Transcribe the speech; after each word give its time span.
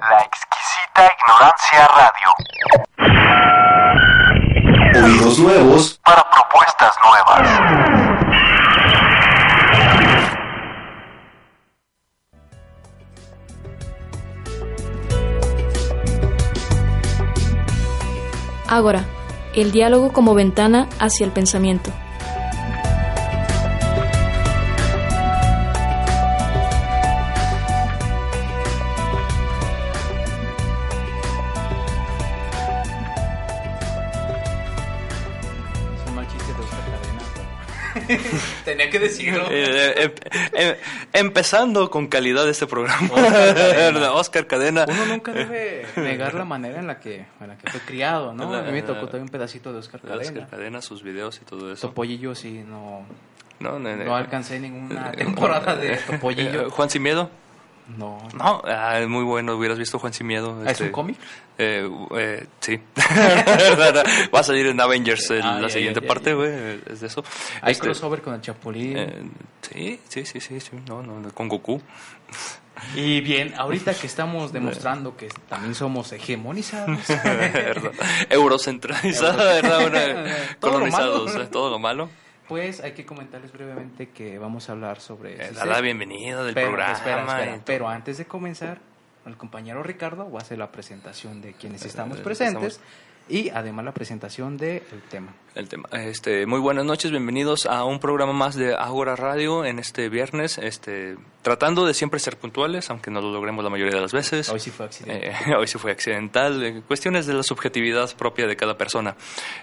La 0.00 0.20
exquisita 0.20 1.10
ignorancia 1.18 1.88
radio. 1.96 2.30
Oídos 5.04 5.38
nuevos 5.40 6.00
Para 6.04 6.24
propuestas 6.30 6.94
nuevas. 7.04 7.48
Ágora, 18.68 19.04
el 19.54 19.72
diálogo 19.72 20.12
como 20.12 20.34
ventana 20.34 20.88
hacia 21.00 21.26
el 21.26 21.32
pensamiento. 21.32 21.90
Decirlo. 39.30 39.48
Eh, 39.50 40.02
em- 40.04 40.12
em- 40.68 40.76
empezando 41.12 41.90
con 41.90 42.06
calidad 42.08 42.48
este 42.48 42.66
programa. 42.66 43.08
Oscar 43.12 43.54
Cadena. 43.54 44.12
Oscar 44.12 44.46
Cadena. 44.46 44.86
Uno 44.88 45.06
nunca 45.06 45.32
debe 45.34 45.86
negar 45.96 46.34
la 46.34 46.44
manera 46.44 46.78
en 46.80 46.86
la 46.86 46.98
que, 47.00 47.26
en 47.40 47.48
la 47.48 47.56
que 47.58 47.70
fue 47.70 47.80
criado, 47.80 48.32
¿no? 48.34 48.54
A 48.54 48.62
mí 48.62 48.72
me 48.72 48.82
tocó 48.82 49.02
también 49.06 49.22
un 49.24 49.28
pedacito 49.28 49.72
de 49.72 49.78
Oscar 49.78 50.00
Oscar 50.04 50.48
Cadena. 50.48 50.82
Sus 50.82 51.02
videos 51.02 51.40
y 51.42 51.44
todo 51.44 51.72
eso. 51.72 51.88
Topollillo 51.88 52.34
sí, 52.34 52.64
no, 52.66 53.04
No, 53.60 53.78
no, 53.78 53.96
no 53.96 54.16
alcancé 54.16 54.60
ninguna 54.60 55.10
temporada 55.12 55.74
de 55.76 55.94
Eh, 55.94 56.00
Topollillo. 56.06 56.70
Juan 56.70 56.88
Sin 56.90 57.02
Miedo. 57.02 57.30
No. 57.96 58.18
No, 58.34 58.62
ah, 58.66 59.00
muy 59.08 59.24
bueno, 59.24 59.56
hubieras 59.56 59.78
visto 59.78 59.98
Juan 59.98 60.12
Sin 60.12 60.26
Miedo. 60.26 60.62
¿Es 60.64 60.72
este, 60.72 60.84
un 60.84 60.90
cómic? 60.92 61.16
Eh, 61.56 61.88
eh, 62.16 62.46
sí. 62.60 62.78
Va 64.34 64.40
a 64.40 64.42
salir 64.42 64.66
en 64.66 64.80
Avengers 64.80 65.30
el- 65.30 65.42
Ah, 65.42 65.58
la 65.60 65.68
siguiente 65.70 66.02
parte, 66.02 66.34
güey. 66.34 66.80
Es 66.86 67.00
de 67.00 67.06
eso. 67.06 67.24
Hay 67.62 67.72
Este, 67.72 67.84
crossover 67.84 68.20
con 68.20 68.34
el 68.34 68.40
Chapulín. 68.42 68.96
eh, 68.96 69.22
sí, 69.62 70.00
sí, 70.08 70.26
sí, 70.26 70.40
sí, 70.40 70.60
sí. 70.60 70.70
No, 70.86 71.02
no, 71.02 71.30
con 71.32 71.48
Goku. 71.48 71.80
Y 72.94 73.20
bien, 73.22 73.54
ahorita 73.56 73.94
que 73.94 74.06
estamos 74.06 74.52
demostrando 74.52 75.16
que 75.16 75.28
también 75.48 75.74
somos 75.74 76.12
hegemonizados. 76.12 76.98
lo 80.60 80.60
colonizados, 80.60 81.50
todo 81.50 81.70
lo 81.70 81.78
malo. 81.78 82.08
Pues 82.48 82.80
hay 82.80 82.92
que 82.92 83.04
comentarles 83.04 83.52
brevemente 83.52 84.08
que 84.08 84.38
vamos 84.38 84.68
a 84.68 84.72
hablar 84.72 85.00
sobre... 85.00 85.34
Eh, 85.34 85.52
da 85.52 85.66
la 85.66 85.80
bienvenida 85.82 86.42
del 86.42 86.54
Pero, 86.54 86.68
programa. 86.68 86.92
espera, 86.94 87.22
espera, 87.22 87.62
pero 87.64 87.88
antes 87.88 88.16
de 88.16 88.24
comenzar, 88.24 88.78
el 89.26 89.36
compañero 89.36 89.82
Ricardo 89.82 90.30
va 90.30 90.40
a 90.40 90.42
hacer 90.42 90.58
la 90.58 90.72
presentación 90.72 91.42
de 91.42 91.52
quienes 91.52 91.84
estamos 91.84 92.18
eh, 92.18 92.22
presentes 92.22 92.80
y 93.28 93.50
además 93.50 93.84
la 93.84 93.92
presentación 93.92 94.56
del 94.56 94.82
tema. 95.10 95.34
El 95.54 95.68
tema. 95.68 95.88
Este, 95.92 96.46
muy 96.46 96.60
buenas 96.60 96.84
noches, 96.84 97.10
bienvenidos 97.10 97.66
a 97.66 97.84
un 97.84 97.98
programa 97.98 98.32
más 98.32 98.54
de 98.54 98.74
Agora 98.74 99.16
Radio 99.16 99.64
en 99.64 99.78
este 99.78 100.08
viernes, 100.08 100.56
este, 100.58 101.16
tratando 101.42 101.84
de 101.84 101.94
siempre 101.94 102.20
ser 102.20 102.36
puntuales, 102.36 102.90
aunque 102.90 103.10
no 103.10 103.20
lo 103.20 103.32
logremos 103.32 103.64
la 103.64 103.70
mayoría 103.70 103.94
de 103.94 104.00
las 104.00 104.12
veces. 104.12 104.48
Hoy 104.50 104.60
sí 104.60 104.70
fue 104.70 104.86
accidente. 104.86 105.30
Eh, 105.30 105.54
hoy 105.58 105.66
sí 105.66 105.78
fue 105.78 105.90
accidental, 105.90 106.62
eh, 106.62 106.82
cuestiones 106.86 107.26
de 107.26 107.34
la 107.34 107.42
subjetividad 107.42 108.14
propia 108.16 108.46
de 108.46 108.56
cada 108.56 108.78
persona. 108.78 109.16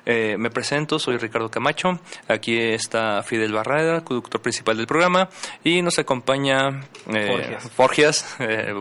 Eh, 0.06 0.36
me 0.38 0.50
presento, 0.50 1.00
soy 1.00 1.18
Ricardo 1.18 1.50
Camacho, 1.50 2.00
aquí 2.28 2.58
está 2.60 3.24
Fidel 3.24 3.54
Barrera, 3.54 4.04
conductor 4.04 4.42
principal 4.42 4.78
del 4.78 4.88
programa, 4.88 5.30
y 5.64 5.82
nos 5.82 5.98
acompaña 5.98 6.82
eh, 7.08 7.28
Forgias. 7.28 7.72
Forgias, 7.72 8.36
eh, 8.40 8.74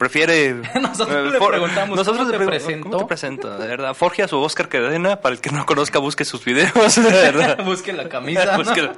prefiere... 0.00 0.54
Nosotros 0.80 1.30
le 1.32 1.38
preguntamos, 1.38 1.96
nosotros 1.96 2.26
¿cómo 2.26 2.30
le 2.32 2.38
te 2.38 2.46
presento? 2.46 2.88
¿Cómo 2.88 2.98
te 3.02 3.04
presento? 3.06 3.58
De 3.58 3.68
verdad, 3.68 3.92
Forgias 3.94 4.32
o 4.32 4.40
Oscar 4.40 4.68
Cadena, 4.70 5.20
para 5.20 5.34
el 5.34 5.40
que 5.42 5.50
no 5.50 5.66
conozca, 5.66 5.98
busque 5.98 6.24
sus 6.24 6.42
videos, 6.44 6.96
de 6.96 7.02
verdad. 7.10 7.62
Busque 7.64 7.92
la 7.92 8.08
camisa. 8.08 8.56
¿no? 8.56 8.58
busque, 8.64 8.80
la, 8.82 8.94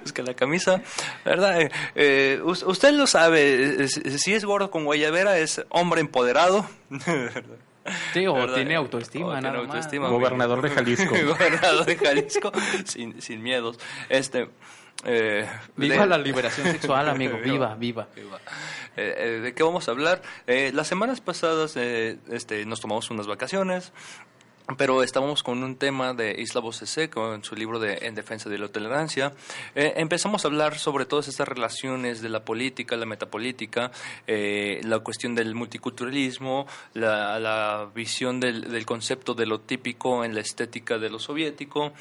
busque 0.00 0.22
la 0.22 0.34
camisa, 0.34 0.80
¿verdad? 1.24 1.60
Eh, 1.60 1.70
eh, 1.96 2.40
us- 2.44 2.62
usted 2.62 2.92
lo 2.92 3.08
sabe, 3.08 3.82
eh, 3.84 3.88
si 3.88 4.32
es 4.32 4.44
gordo 4.44 4.70
con 4.70 4.84
guayabera 4.84 5.36
es 5.38 5.64
hombre 5.70 6.00
empoderado. 6.00 6.64
Sí, 8.12 8.26
o 8.26 8.34
¿verdad? 8.34 8.54
tiene 8.54 8.76
autoestima, 8.76 9.26
O 9.26 9.32
tiene 9.32 9.50
más. 9.50 9.58
autoestima, 9.66 10.08
Gobernador 10.08 10.62
de 10.62 10.70
Jalisco. 10.70 11.14
Gobernador 11.26 11.84
de 11.86 11.96
Jalisco, 11.96 12.52
sin, 12.84 13.20
sin 13.20 13.42
miedos. 13.42 13.78
Este, 14.08 14.50
eh, 15.04 15.48
Viva 15.76 16.02
de- 16.02 16.06
la 16.06 16.18
liberación 16.18 16.66
sexual, 16.66 17.08
amigo. 17.10 17.38
Viva, 17.38 17.74
viva. 17.76 18.08
Viva. 18.14 18.38
Eh, 18.96 19.14
eh, 19.16 19.40
¿De 19.42 19.54
qué 19.54 19.62
vamos 19.62 19.88
a 19.88 19.92
hablar? 19.92 20.22
Eh, 20.46 20.72
las 20.74 20.88
semanas 20.88 21.20
pasadas 21.20 21.76
eh, 21.76 22.18
este, 22.30 22.64
nos 22.66 22.80
tomamos 22.80 23.10
unas 23.10 23.26
vacaciones, 23.26 23.92
pero 24.76 25.02
estábamos 25.02 25.42
con 25.42 25.62
un 25.62 25.76
tema 25.76 26.12
de 26.12 26.34
Isla 26.38 26.60
Bocese, 26.60 27.08
con 27.08 27.42
su 27.42 27.54
libro 27.54 27.78
de 27.78 28.00
En 28.02 28.14
defensa 28.14 28.50
de 28.50 28.58
la 28.58 28.68
tolerancia. 28.68 29.32
Eh, 29.74 29.94
empezamos 29.96 30.44
a 30.44 30.48
hablar 30.48 30.76
sobre 30.78 31.06
todas 31.06 31.26
estas 31.28 31.48
relaciones 31.48 32.20
de 32.20 32.28
la 32.28 32.44
política, 32.44 32.94
la 32.96 33.06
metapolítica, 33.06 33.90
eh, 34.26 34.80
la 34.84 34.98
cuestión 34.98 35.34
del 35.34 35.54
multiculturalismo, 35.54 36.66
la, 36.92 37.38
la 37.38 37.88
visión 37.94 38.40
del, 38.40 38.70
del 38.70 38.84
concepto 38.84 39.32
de 39.32 39.46
lo 39.46 39.60
típico 39.60 40.22
en 40.24 40.34
la 40.34 40.40
estética 40.42 40.98
de 40.98 41.08
lo 41.08 41.18
soviético 41.18 41.92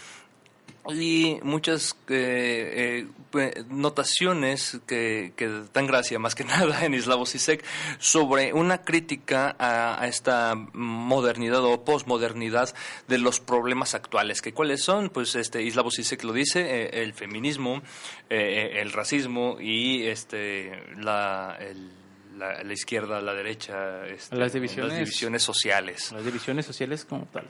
y 0.93 1.39
muchas 1.43 1.95
eh, 2.09 3.07
eh, 3.33 3.63
notaciones 3.69 4.79
que, 4.87 5.33
que 5.35 5.49
dan 5.73 5.87
gracia 5.87 6.19
más 6.19 6.35
que 6.35 6.43
nada 6.45 6.85
en 6.85 6.93
Islavo 6.93 7.25
Sisek 7.25 7.63
sobre 7.99 8.53
una 8.53 8.83
crítica 8.83 9.55
a, 9.59 10.01
a 10.01 10.07
esta 10.07 10.55
modernidad 10.73 11.63
o 11.63 11.83
posmodernidad 11.83 12.73
de 13.07 13.17
los 13.17 13.39
problemas 13.39 13.95
actuales. 13.95 14.41
que 14.41 14.53
¿Cuáles 14.53 14.83
son? 14.83 15.09
Pues 15.09 15.35
este 15.35 15.61
Islavo 15.63 15.91
Sisek 15.91 16.23
lo 16.23 16.33
dice, 16.33 16.61
eh, 16.61 17.03
el 17.03 17.13
feminismo, 17.13 17.81
eh, 18.29 18.79
el 18.81 18.91
racismo 18.93 19.57
y 19.59 20.03
este 20.07 20.71
la, 20.97 21.57
el- 21.59 21.91
la, 22.37 22.63
la 22.63 22.71
izquierda, 22.73 23.19
la 23.19 23.33
derecha, 23.33 24.05
este, 24.05 24.35
Las 24.35 24.53
divisiones- 24.53 24.89
las 24.89 24.99
divisiones 24.99 25.41
sociales. 25.41 26.11
Las 26.11 26.23
divisiones 26.23 26.67
sociales 26.67 27.03
como 27.03 27.25
tal. 27.25 27.47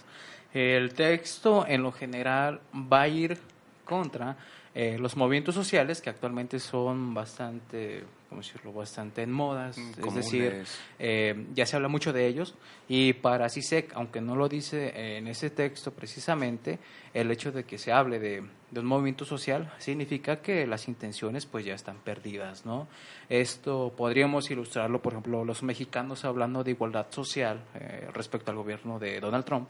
El 0.54 0.94
texto 0.94 1.66
en 1.68 1.84
lo 1.84 1.92
general 1.92 2.62
va 2.74 3.02
a 3.02 3.08
ir 3.08 3.38
contra 3.86 4.36
eh, 4.76 4.98
los 5.00 5.16
movimientos 5.18 5.56
sociales 5.56 6.02
que 6.02 6.10
actualmente 6.10 6.60
son 6.60 7.14
bastante, 7.14 8.04
¿cómo 8.30 8.42
decirlo?, 8.42 8.74
bastante 8.74 9.24
en 9.24 9.32
modas. 9.32 9.78
Mm, 9.78 9.90
Es 10.06 10.14
decir, 10.14 10.44
comunes. 10.50 10.80
eh, 11.00 11.46
ya 11.56 11.66
se 11.66 11.76
habla 11.76 11.88
mucho 11.88 12.14
de 12.14 12.28
ellos 12.28 12.54
y 12.88 13.14
para 13.14 13.50
CISEC, 13.50 13.94
aunque 13.96 14.22
no 14.22 14.36
lo 14.36 14.48
dice 14.48 15.18
en 15.18 15.28
ese 15.28 15.50
texto 15.50 15.92
precisamente, 15.92 16.78
el 17.14 17.32
hecho 17.32 17.52
de 17.52 17.64
que 17.64 17.78
se 17.80 17.92
hable 17.92 18.20
de, 18.20 18.44
de 18.70 18.80
un 18.80 18.86
movimiento 18.86 19.26
social 19.26 19.74
significa 19.80 20.42
que 20.42 20.68
las 20.68 20.88
intenciones 20.88 21.46
pues 21.48 21.66
ya 21.66 21.74
están 21.74 21.98
perdidas, 21.98 22.66
¿no? 22.66 22.88
Esto 23.30 23.94
podríamos 23.98 24.52
ilustrarlo, 24.52 25.02
por 25.02 25.14
ejemplo, 25.14 25.44
los 25.44 25.64
mexicanos 25.64 26.24
hablando 26.24 26.64
de 26.64 26.72
igualdad 26.72 27.08
social 27.10 27.64
eh, 27.76 28.08
respecto 28.14 28.52
al 28.52 28.58
gobierno 28.58 29.00
de 29.00 29.20
Donald 29.20 29.46
Trump, 29.46 29.70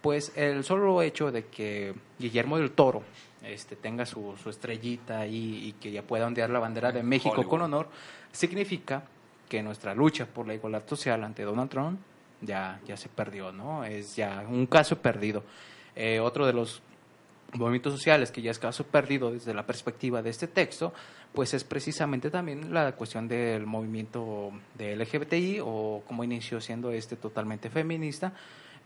pues 0.00 0.32
el 0.36 0.64
solo 0.64 1.02
hecho 1.02 1.32
de 1.32 1.46
que 1.46 1.94
Guillermo 2.18 2.58
del 2.58 2.72
Toro 2.72 3.02
este, 3.42 3.76
tenga 3.76 4.06
su, 4.06 4.36
su 4.42 4.50
estrellita 4.50 5.20
ahí 5.20 5.66
y 5.66 5.72
que 5.80 5.90
ya 5.90 6.02
pueda 6.02 6.26
ondear 6.26 6.50
la 6.50 6.58
bandera 6.58 6.92
de 6.92 7.02
México 7.02 7.34
Hollywood. 7.34 7.50
con 7.50 7.62
honor, 7.62 7.88
significa 8.32 9.04
que 9.48 9.62
nuestra 9.62 9.94
lucha 9.94 10.26
por 10.26 10.46
la 10.46 10.54
igualdad 10.54 10.82
social 10.86 11.22
ante 11.24 11.42
Donald 11.42 11.70
Trump 11.70 12.00
ya, 12.40 12.80
ya 12.86 12.96
se 12.96 13.08
perdió, 13.08 13.52
¿no? 13.52 13.84
Es 13.84 14.16
ya 14.16 14.44
un 14.48 14.66
caso 14.66 14.98
perdido. 14.98 15.44
Eh, 15.94 16.20
otro 16.20 16.46
de 16.46 16.52
los 16.52 16.82
movimientos 17.54 17.92
sociales 17.92 18.30
que 18.30 18.42
ya 18.42 18.50
es 18.50 18.58
caso 18.58 18.84
perdido 18.84 19.30
desde 19.30 19.54
la 19.54 19.64
perspectiva 19.66 20.22
de 20.22 20.30
este 20.30 20.46
texto, 20.48 20.92
pues 21.32 21.54
es 21.54 21.64
precisamente 21.64 22.30
también 22.30 22.72
la 22.72 22.92
cuestión 22.92 23.28
del 23.28 23.66
movimiento 23.66 24.52
de 24.74 24.96
LGBTI 24.96 25.60
o 25.62 26.02
como 26.06 26.24
inició 26.24 26.60
siendo 26.60 26.90
este 26.90 27.16
totalmente 27.16 27.70
feminista, 27.70 28.32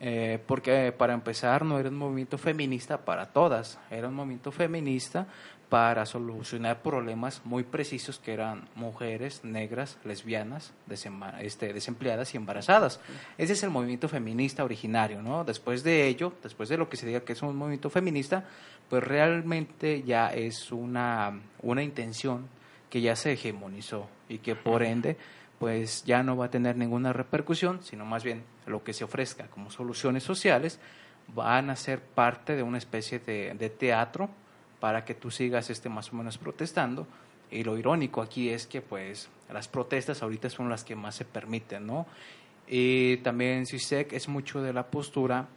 eh, 0.00 0.38
porque 0.47 0.93
para 0.93 1.12
empezar 1.12 1.64
no 1.64 1.79
era 1.79 1.91
un 1.91 1.97
movimiento 1.97 2.38
feminista 2.38 3.05
para 3.05 3.26
todas, 3.26 3.79
era 3.91 4.08
un 4.08 4.14
movimiento 4.14 4.50
feminista 4.50 5.26
para 5.69 6.05
solucionar 6.05 6.82
problemas 6.82 7.43
muy 7.44 7.62
precisos 7.62 8.19
que 8.19 8.32
eran 8.32 8.69
mujeres, 8.75 9.44
negras, 9.44 9.99
lesbianas, 10.05 10.73
este, 11.41 11.73
desempleadas 11.73 12.35
y 12.35 12.38
embarazadas. 12.38 12.99
Ese 13.38 13.52
es 13.52 13.62
el 13.62 13.70
movimiento 13.70 14.08
feminista 14.08 14.64
originario, 14.64 15.23
¿no? 15.23 15.44
Después 15.44 15.85
de 15.85 16.08
ello, 16.08 16.32
después 16.43 16.69
de 16.69 16.76
lo 16.76 16.88
que 16.88 16.97
se 16.97 17.06
diga 17.06 17.20
que 17.20 17.35
es 17.35 17.43
un 17.43 17.56
movimiento 17.56 17.88
feminista, 17.88 18.44
pues 18.88 19.05
realmente 19.05 20.02
ya 20.02 20.35
es 20.35 20.73
una, 20.73 21.41
una 21.62 21.85
intención 21.85 22.49
que 22.91 23.00
ya 23.00 23.14
se 23.14 23.32
hegemonizó 23.32 24.08
y 24.29 24.38
que 24.38 24.56
por 24.56 24.82
ende 24.82 25.17
pues 25.61 26.05
ya 26.05 26.23
no 26.23 26.37
va 26.37 26.47
a 26.47 26.51
tener 26.51 26.77
ninguna 26.77 27.12
repercusión, 27.12 27.85
sino 27.85 28.05
más 28.05 28.25
bien 28.25 28.43
lo 28.67 28.83
que 28.83 28.95
se 28.95 29.05
ofrezca 29.05 29.47
como 29.49 29.71
soluciones 29.71 30.25
sociales 30.25 30.81
van 31.29 31.71
a 31.71 31.77
ser 31.77 32.01
parte 32.01 32.57
de 32.57 32.62
una 32.62 32.79
especie 32.79 33.19
de, 33.21 33.55
de 33.55 33.71
teatro 33.71 34.31
para 34.81 35.05
que 35.05 35.15
tú 35.15 35.31
sigas 35.31 35.71
este 35.71 35.89
más 35.89 36.12
o 36.12 36.17
menos 36.17 36.39
protestando 36.39 37.07
y 37.51 37.62
lo 37.62 37.77
irónico 37.77 38.23
aquí 38.23 38.49
es 38.49 38.67
que 38.67 38.81
pues 38.81 39.29
las 39.53 39.69
protestas 39.69 40.23
ahorita 40.23 40.49
son 40.49 40.71
las 40.71 40.83
que 40.83 40.97
más 40.97 41.17
se 41.17 41.27
permiten, 41.27 41.87
¿no? 41.87 42.07
Y 42.67 43.19
también 43.19 43.67
CISEC 43.67 44.15
es 44.15 44.29
mucho 44.29 44.62
de 44.62 44.73
la 44.73 44.87
postura 44.87 45.49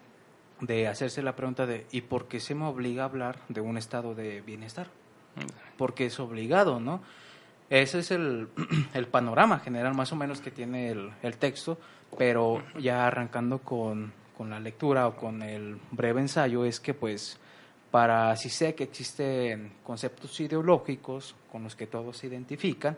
de 0.59 0.87
hacerse 0.87 1.21
la 1.21 1.35
pregunta 1.35 1.65
de 1.65 1.85
¿y 1.91 2.01
por 2.01 2.27
qué 2.27 2.39
se 2.39 2.55
me 2.55 2.65
obliga 2.65 3.03
a 3.03 3.05
hablar 3.05 3.39
de 3.47 3.61
un 3.61 3.77
estado 3.77 4.15
de 4.15 4.41
bienestar? 4.41 4.87
Porque 5.77 6.07
es 6.07 6.19
obligado, 6.19 6.79
¿no? 6.79 7.01
Ese 7.69 7.99
es 7.99 8.11
el, 8.11 8.47
el 8.93 9.07
panorama 9.07 9.59
general 9.59 9.93
más 9.95 10.11
o 10.11 10.15
menos 10.15 10.41
que 10.41 10.51
tiene 10.51 10.89
el, 10.89 11.11
el 11.21 11.37
texto, 11.37 11.77
pero 12.17 12.63
ya 12.79 13.07
arrancando 13.07 13.59
con, 13.59 14.11
con 14.37 14.49
la 14.49 14.59
lectura 14.59 15.07
o 15.07 15.15
con 15.15 15.41
el 15.41 15.77
breve 15.91 16.21
ensayo 16.21 16.65
es 16.65 16.79
que 16.79 16.93
pues 16.93 17.39
para 17.91 18.35
CISEC 18.35 18.81
existen 18.81 19.73
conceptos 19.83 20.39
ideológicos 20.39 21.35
con 21.51 21.63
los 21.63 21.75
que 21.75 21.85
todos 21.85 22.17
se 22.17 22.27
identifican, 22.27 22.97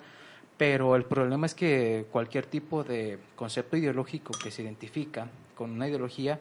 pero 0.58 0.96
el 0.96 1.04
problema 1.04 1.46
es 1.46 1.54
que 1.54 2.06
cualquier 2.12 2.46
tipo 2.46 2.84
de 2.84 3.20
concepto 3.36 3.76
ideológico 3.76 4.32
que 4.42 4.52
se 4.52 4.64
identifica 4.64 5.28
con 5.56 5.72
una 5.72 5.88
ideología 5.88 6.40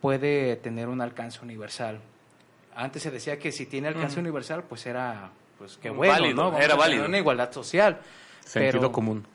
puede 0.00 0.56
tener 0.56 0.88
un 0.88 1.00
alcance 1.00 1.40
universal. 1.42 2.00
Antes 2.76 3.02
se 3.02 3.10
decía 3.10 3.38
que 3.38 3.50
si 3.50 3.66
tiene 3.66 3.88
alcance 3.88 4.20
universal, 4.20 4.62
pues 4.62 4.86
era, 4.86 5.30
pues 5.58 5.78
qué 5.82 5.90
bueno, 5.90 6.12
Válido, 6.12 6.34
¿no? 6.36 6.44
Vamos 6.50 6.60
era 6.60 6.74
válido. 6.76 7.06
Una 7.06 7.18
igualdad 7.18 7.50
social. 7.52 7.98
Sentido 8.44 8.80
pero- 8.82 8.92
común. 8.92 9.26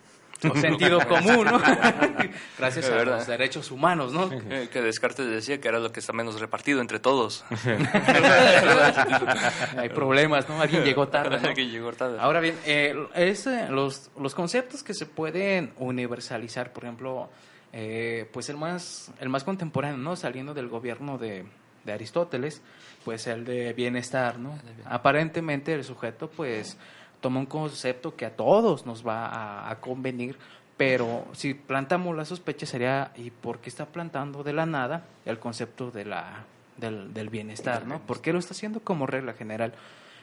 O 0.51 0.55
sentido 0.57 0.99
común, 1.07 1.45
¿no? 1.45 1.57
Gracias 2.57 2.89
a 2.89 3.05
los 3.05 3.25
derechos 3.27 3.71
humanos, 3.71 4.11
¿no? 4.11 4.29
Eh, 4.29 4.67
Que 4.73 4.81
Descartes 4.81 5.25
decía 5.25 5.61
que 5.61 5.69
era 5.69 5.79
lo 5.79 5.93
que 5.93 6.01
está 6.01 6.11
menos 6.11 6.37
repartido 6.41 6.81
entre 6.81 6.99
todos. 6.99 7.45
Hay 9.77 9.87
problemas, 9.89 10.49
¿no? 10.49 10.59
Alguien 10.61 10.83
llegó 10.83 11.07
tarde. 11.07 11.39
¿no? 11.41 11.53
que 11.53 11.67
llegó 11.67 11.93
tarde. 11.93 12.17
Ahora 12.19 12.41
bien, 12.41 12.57
eh, 12.65 12.93
es, 13.15 13.47
eh, 13.47 13.67
los, 13.69 14.11
los 14.19 14.35
conceptos 14.35 14.83
que 14.83 14.93
se 14.93 15.05
pueden 15.05 15.71
universalizar, 15.77 16.73
por 16.73 16.83
ejemplo, 16.83 17.29
eh, 17.71 18.29
pues 18.33 18.49
el 18.49 18.57
más, 18.57 19.11
el 19.19 19.29
más 19.29 19.45
contemporáneo, 19.45 19.97
¿no? 19.97 20.17
Saliendo 20.17 20.53
del 20.53 20.67
gobierno 20.67 21.17
de, 21.17 21.45
de 21.83 21.93
Aristóteles, 21.93 22.61
pues 23.03 23.27
el 23.27 23.45
de 23.45 23.73
bienestar, 23.73 24.39
¿no? 24.39 24.57
Aparentemente 24.85 25.73
el 25.73 25.83
sujeto, 25.83 26.29
pues, 26.29 26.77
toma 27.21 27.39
un 27.39 27.45
concepto 27.45 28.15
que 28.15 28.25
a 28.25 28.35
todos 28.35 28.85
nos 28.85 29.05
va 29.05 29.27
a, 29.27 29.69
a 29.69 29.79
convenir, 29.79 30.37
pero 30.77 31.25
si 31.33 31.53
plantamos 31.53 32.15
la 32.15 32.25
sospecha 32.25 32.65
sería, 32.65 33.11
¿y 33.15 33.29
por 33.29 33.59
qué 33.59 33.69
está 33.69 33.85
plantando 33.85 34.43
de 34.43 34.53
la 34.53 34.65
nada 34.65 35.05
el 35.25 35.39
concepto 35.39 35.91
de 35.91 36.05
la, 36.05 36.45
del, 36.77 37.13
del 37.13 37.29
bienestar, 37.29 37.85
¿no? 37.85 37.99
¿Por 37.99 38.21
qué 38.21 38.33
lo 38.33 38.39
está 38.39 38.53
haciendo 38.53 38.79
como 38.79 39.05
regla 39.05 39.33
general? 39.33 39.73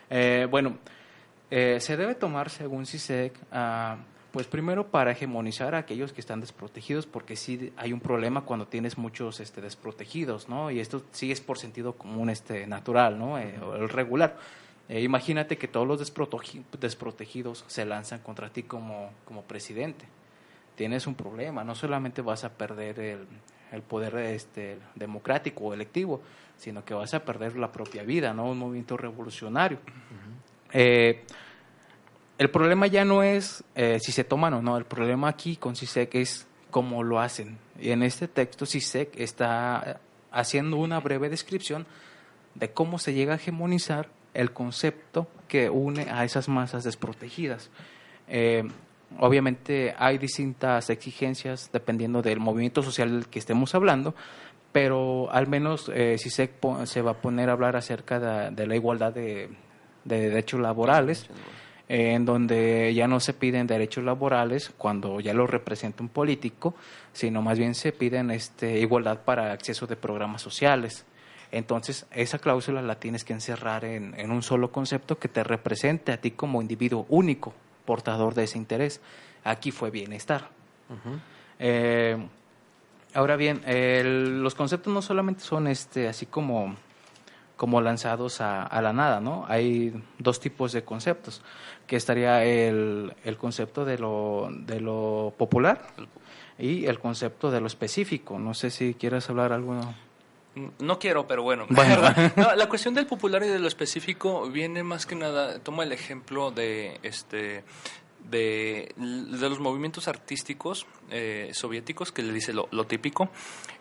Eh, 0.08 0.46
bueno, 0.50 0.78
eh, 1.50 1.78
se 1.80 1.96
debe 1.96 2.14
tomar, 2.14 2.50
según 2.50 2.86
CISEC, 2.86 3.34
ah, 3.52 3.96
pues 4.32 4.46
primero 4.46 4.86
para 4.88 5.10
hegemonizar 5.10 5.74
a 5.74 5.78
aquellos 5.78 6.12
que 6.12 6.20
están 6.20 6.40
desprotegidos, 6.40 7.06
porque 7.06 7.36
sí 7.36 7.72
hay 7.76 7.92
un 7.92 8.00
problema 8.00 8.42
cuando 8.42 8.66
tienes 8.66 8.96
muchos 8.96 9.40
este, 9.40 9.60
desprotegidos, 9.60 10.48
¿no? 10.48 10.70
Y 10.70 10.80
esto 10.80 11.02
sí 11.10 11.32
es 11.32 11.40
por 11.40 11.58
sentido 11.58 11.94
común 11.94 12.30
este, 12.30 12.66
natural, 12.66 13.18
¿no? 13.18 13.38
Eh, 13.38 13.58
o 13.60 13.74
el 13.74 13.88
regular. 13.88 14.38
Eh, 14.88 15.02
imagínate 15.02 15.58
que 15.58 15.68
todos 15.68 15.86
los 15.86 16.00
desprotegi- 16.00 16.62
desprotegidos 16.80 17.64
se 17.66 17.84
lanzan 17.84 18.20
contra 18.20 18.50
ti 18.50 18.62
como, 18.62 19.10
como 19.24 19.42
presidente. 19.42 20.04
Tienes 20.76 21.06
un 21.06 21.14
problema, 21.14 21.64
no 21.64 21.74
solamente 21.74 22.22
vas 22.22 22.44
a 22.44 22.50
perder 22.50 22.98
el, 23.00 23.26
el 23.72 23.82
poder 23.82 24.16
este, 24.16 24.78
democrático 24.94 25.64
o 25.64 25.74
electivo, 25.74 26.22
sino 26.56 26.84
que 26.84 26.94
vas 26.94 27.14
a 27.14 27.24
perder 27.24 27.56
la 27.56 27.72
propia 27.72 28.02
vida, 28.02 28.32
¿no? 28.32 28.46
Un 28.46 28.58
movimiento 28.58 28.96
revolucionario. 28.96 29.78
Eh, 30.72 31.24
el 32.40 32.48
problema 32.48 32.86
ya 32.86 33.04
no 33.04 33.22
es 33.22 33.62
eh, 33.74 33.98
si 34.00 34.12
se 34.12 34.24
toman 34.24 34.54
o 34.54 34.62
no, 34.62 34.78
el 34.78 34.86
problema 34.86 35.28
aquí 35.28 35.56
con 35.56 35.76
CISEC 35.76 36.14
es 36.14 36.46
cómo 36.70 37.02
lo 37.02 37.20
hacen. 37.20 37.58
Y 37.78 37.90
en 37.90 38.02
este 38.02 38.28
texto 38.28 38.64
CISEC 38.64 39.20
está 39.20 40.00
haciendo 40.32 40.78
una 40.78 41.00
breve 41.00 41.28
descripción 41.28 41.86
de 42.54 42.70
cómo 42.70 42.98
se 42.98 43.12
llega 43.12 43.34
a 43.34 43.36
hegemonizar 43.36 44.08
el 44.32 44.52
concepto 44.52 45.28
que 45.48 45.68
une 45.68 46.06
a 46.10 46.24
esas 46.24 46.48
masas 46.48 46.82
desprotegidas. 46.82 47.68
Eh, 48.26 48.62
obviamente 49.18 49.94
hay 49.98 50.16
distintas 50.16 50.88
exigencias 50.88 51.68
dependiendo 51.74 52.22
del 52.22 52.40
movimiento 52.40 52.82
social 52.82 53.10
del 53.10 53.26
que 53.26 53.38
estemos 53.38 53.74
hablando, 53.74 54.14
pero 54.72 55.30
al 55.30 55.46
menos 55.46 55.90
eh, 55.94 56.16
CISEC 56.18 56.52
po- 56.52 56.86
se 56.86 57.02
va 57.02 57.10
a 57.10 57.20
poner 57.20 57.50
a 57.50 57.52
hablar 57.52 57.76
acerca 57.76 58.50
de, 58.50 58.66
la 58.66 58.74
igualdad 58.74 59.12
de 59.12 59.50
derechos 60.04 60.58
laborales, 60.58 61.26
eh, 61.90 62.14
en 62.14 62.24
donde 62.24 62.94
ya 62.94 63.06
no 63.08 63.18
se 63.20 63.34
piden 63.34 63.66
derechos 63.66 64.04
laborales 64.04 64.72
cuando 64.78 65.18
ya 65.20 65.34
lo 65.34 65.46
representa 65.46 66.02
un 66.02 66.08
político, 66.08 66.74
sino 67.12 67.42
más 67.42 67.58
bien 67.58 67.74
se 67.74 67.90
piden 67.92 68.30
este, 68.30 68.78
igualdad 68.78 69.18
para 69.24 69.52
acceso 69.52 69.86
de 69.86 69.96
programas 69.96 70.40
sociales. 70.40 71.04
Entonces, 71.52 72.06
esa 72.12 72.38
cláusula 72.38 72.80
la 72.80 73.00
tienes 73.00 73.24
que 73.24 73.32
encerrar 73.32 73.84
en, 73.84 74.14
en 74.18 74.30
un 74.30 74.40
solo 74.42 74.70
concepto 74.70 75.18
que 75.18 75.26
te 75.28 75.42
represente 75.42 76.12
a 76.12 76.20
ti 76.20 76.30
como 76.30 76.62
individuo 76.62 77.06
único, 77.08 77.52
portador 77.84 78.34
de 78.34 78.44
ese 78.44 78.56
interés. 78.56 79.00
Aquí 79.42 79.72
fue 79.72 79.90
bienestar. 79.90 80.48
Eh, 81.58 82.16
ahora 83.14 83.34
bien, 83.36 83.62
el- 83.66 84.42
los 84.42 84.54
conceptos 84.54 84.92
no 84.94 85.02
solamente 85.02 85.42
son 85.42 85.66
este, 85.66 86.06
así 86.08 86.26
como, 86.26 86.76
como 87.60 87.82
lanzados 87.82 88.40
a, 88.40 88.62
a 88.62 88.80
la 88.80 88.94
nada, 88.94 89.20
¿no? 89.20 89.44
Hay 89.46 89.92
dos 90.18 90.40
tipos 90.40 90.72
de 90.72 90.82
conceptos, 90.82 91.42
que 91.86 91.96
estaría 91.96 92.42
el, 92.42 93.12
el 93.22 93.36
concepto 93.36 93.84
de 93.84 93.98
lo, 93.98 94.48
de 94.50 94.80
lo 94.80 95.34
popular 95.36 95.88
y 96.58 96.86
el 96.86 96.98
concepto 96.98 97.50
de 97.50 97.60
lo 97.60 97.66
específico. 97.66 98.38
No 98.38 98.54
sé 98.54 98.70
si 98.70 98.94
quieres 98.94 99.28
hablar 99.28 99.52
algo. 99.52 99.78
No 100.78 100.98
quiero, 100.98 101.26
pero 101.26 101.42
bueno. 101.42 101.66
Bueno. 101.68 102.00
No, 102.34 102.54
la 102.54 102.66
cuestión 102.66 102.94
del 102.94 103.04
popular 103.04 103.42
y 103.42 103.48
de 103.48 103.58
lo 103.58 103.68
específico 103.68 104.48
viene 104.48 104.82
más 104.82 105.04
que 105.04 105.16
nada, 105.16 105.58
toma 105.58 105.82
el 105.82 105.92
ejemplo 105.92 106.50
de 106.52 106.98
este 107.02 107.62
de, 108.30 108.92
de 108.96 109.48
los 109.48 109.60
movimientos 109.60 110.08
artísticos 110.08 110.86
eh, 111.10 111.50
soviéticos, 111.52 112.12
que 112.12 112.22
le 112.22 112.32
dice 112.32 112.52
lo, 112.52 112.68
lo 112.70 112.86
típico, 112.86 113.30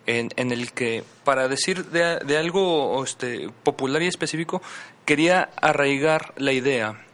en, 0.06 0.30
en 0.36 0.52
el 0.52 0.72
que 0.72 1.04
para 1.24 1.48
decir 1.48 1.86
de, 1.86 2.20
de 2.20 2.38
algo 2.38 3.04
este, 3.04 3.50
popular 3.64 4.02
y 4.02 4.08
específico, 4.08 4.62
quería 5.06 5.50
arraigar 5.62 6.34
la 6.38 6.52
idea 6.52 7.06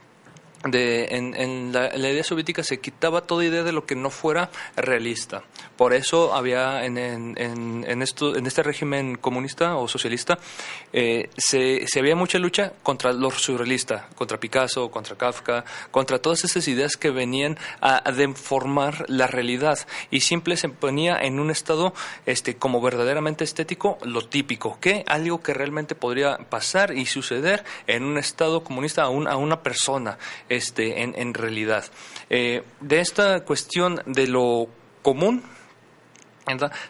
de, 0.65 1.05
en, 1.11 1.33
en 1.35 1.71
la, 1.71 1.87
en 1.87 2.01
idea 2.01 2.23
soviética 2.23 2.63
se 2.63 2.79
quitaba 2.79 3.21
toda 3.21 3.45
idea 3.45 3.63
de 3.63 3.71
lo 3.71 3.85
que 3.85 3.95
no 3.95 4.09
fuera 4.09 4.49
realista. 4.75 5.43
Por 5.77 5.93
eso 5.93 6.33
había 6.33 6.85
en, 6.85 6.97
en, 6.97 8.01
esto, 8.01 8.35
en 8.35 8.45
este 8.47 8.63
régimen 8.63 9.15
comunista 9.15 9.75
o 9.75 9.87
socialista, 9.87 10.37
eh, 10.93 11.29
se, 11.37 11.85
se 11.87 11.99
había 11.99 12.15
mucha 12.15 12.39
lucha 12.39 12.73
contra 12.83 13.11
lo 13.13 13.29
surrealista, 13.31 14.07
contra 14.15 14.39
Picasso, 14.39 14.89
contra 14.89 15.15
Kafka, 15.17 15.65
contra 15.91 16.19
todas 16.19 16.43
esas 16.45 16.67
ideas 16.67 16.95
que 16.97 17.09
venían 17.09 17.57
a, 17.81 18.07
a 18.07 18.11
deformar 18.11 19.05
la 19.09 19.27
realidad 19.27 19.79
y 20.11 20.21
siempre 20.21 20.55
se 20.57 20.69
ponía 20.69 21.17
en 21.21 21.39
un 21.39 21.51
estado 21.51 21.93
este, 22.25 22.55
como 22.55 22.81
verdaderamente 22.81 23.43
estético 23.43 23.97
lo 24.03 24.27
típico, 24.27 24.79
que 24.79 25.03
algo 25.07 25.41
que 25.43 25.53
realmente 25.53 25.95
podría 25.95 26.37
pasar 26.37 26.95
y 26.95 27.05
suceder 27.05 27.63
en 27.87 28.03
un 28.03 28.17
estado 28.17 28.63
comunista 28.63 29.03
a, 29.03 29.09
un- 29.09 29.27
a 29.27 29.35
una 29.35 29.61
persona 29.61 30.17
este, 30.55 31.01
en, 31.01 31.33
realidad. 31.33 31.85
Eh, 32.29 32.63
de 32.81 32.99
esta 32.99 33.43
cuestión 33.43 34.01
de 34.05 34.27
lo 34.27 34.67
común, 35.01 35.43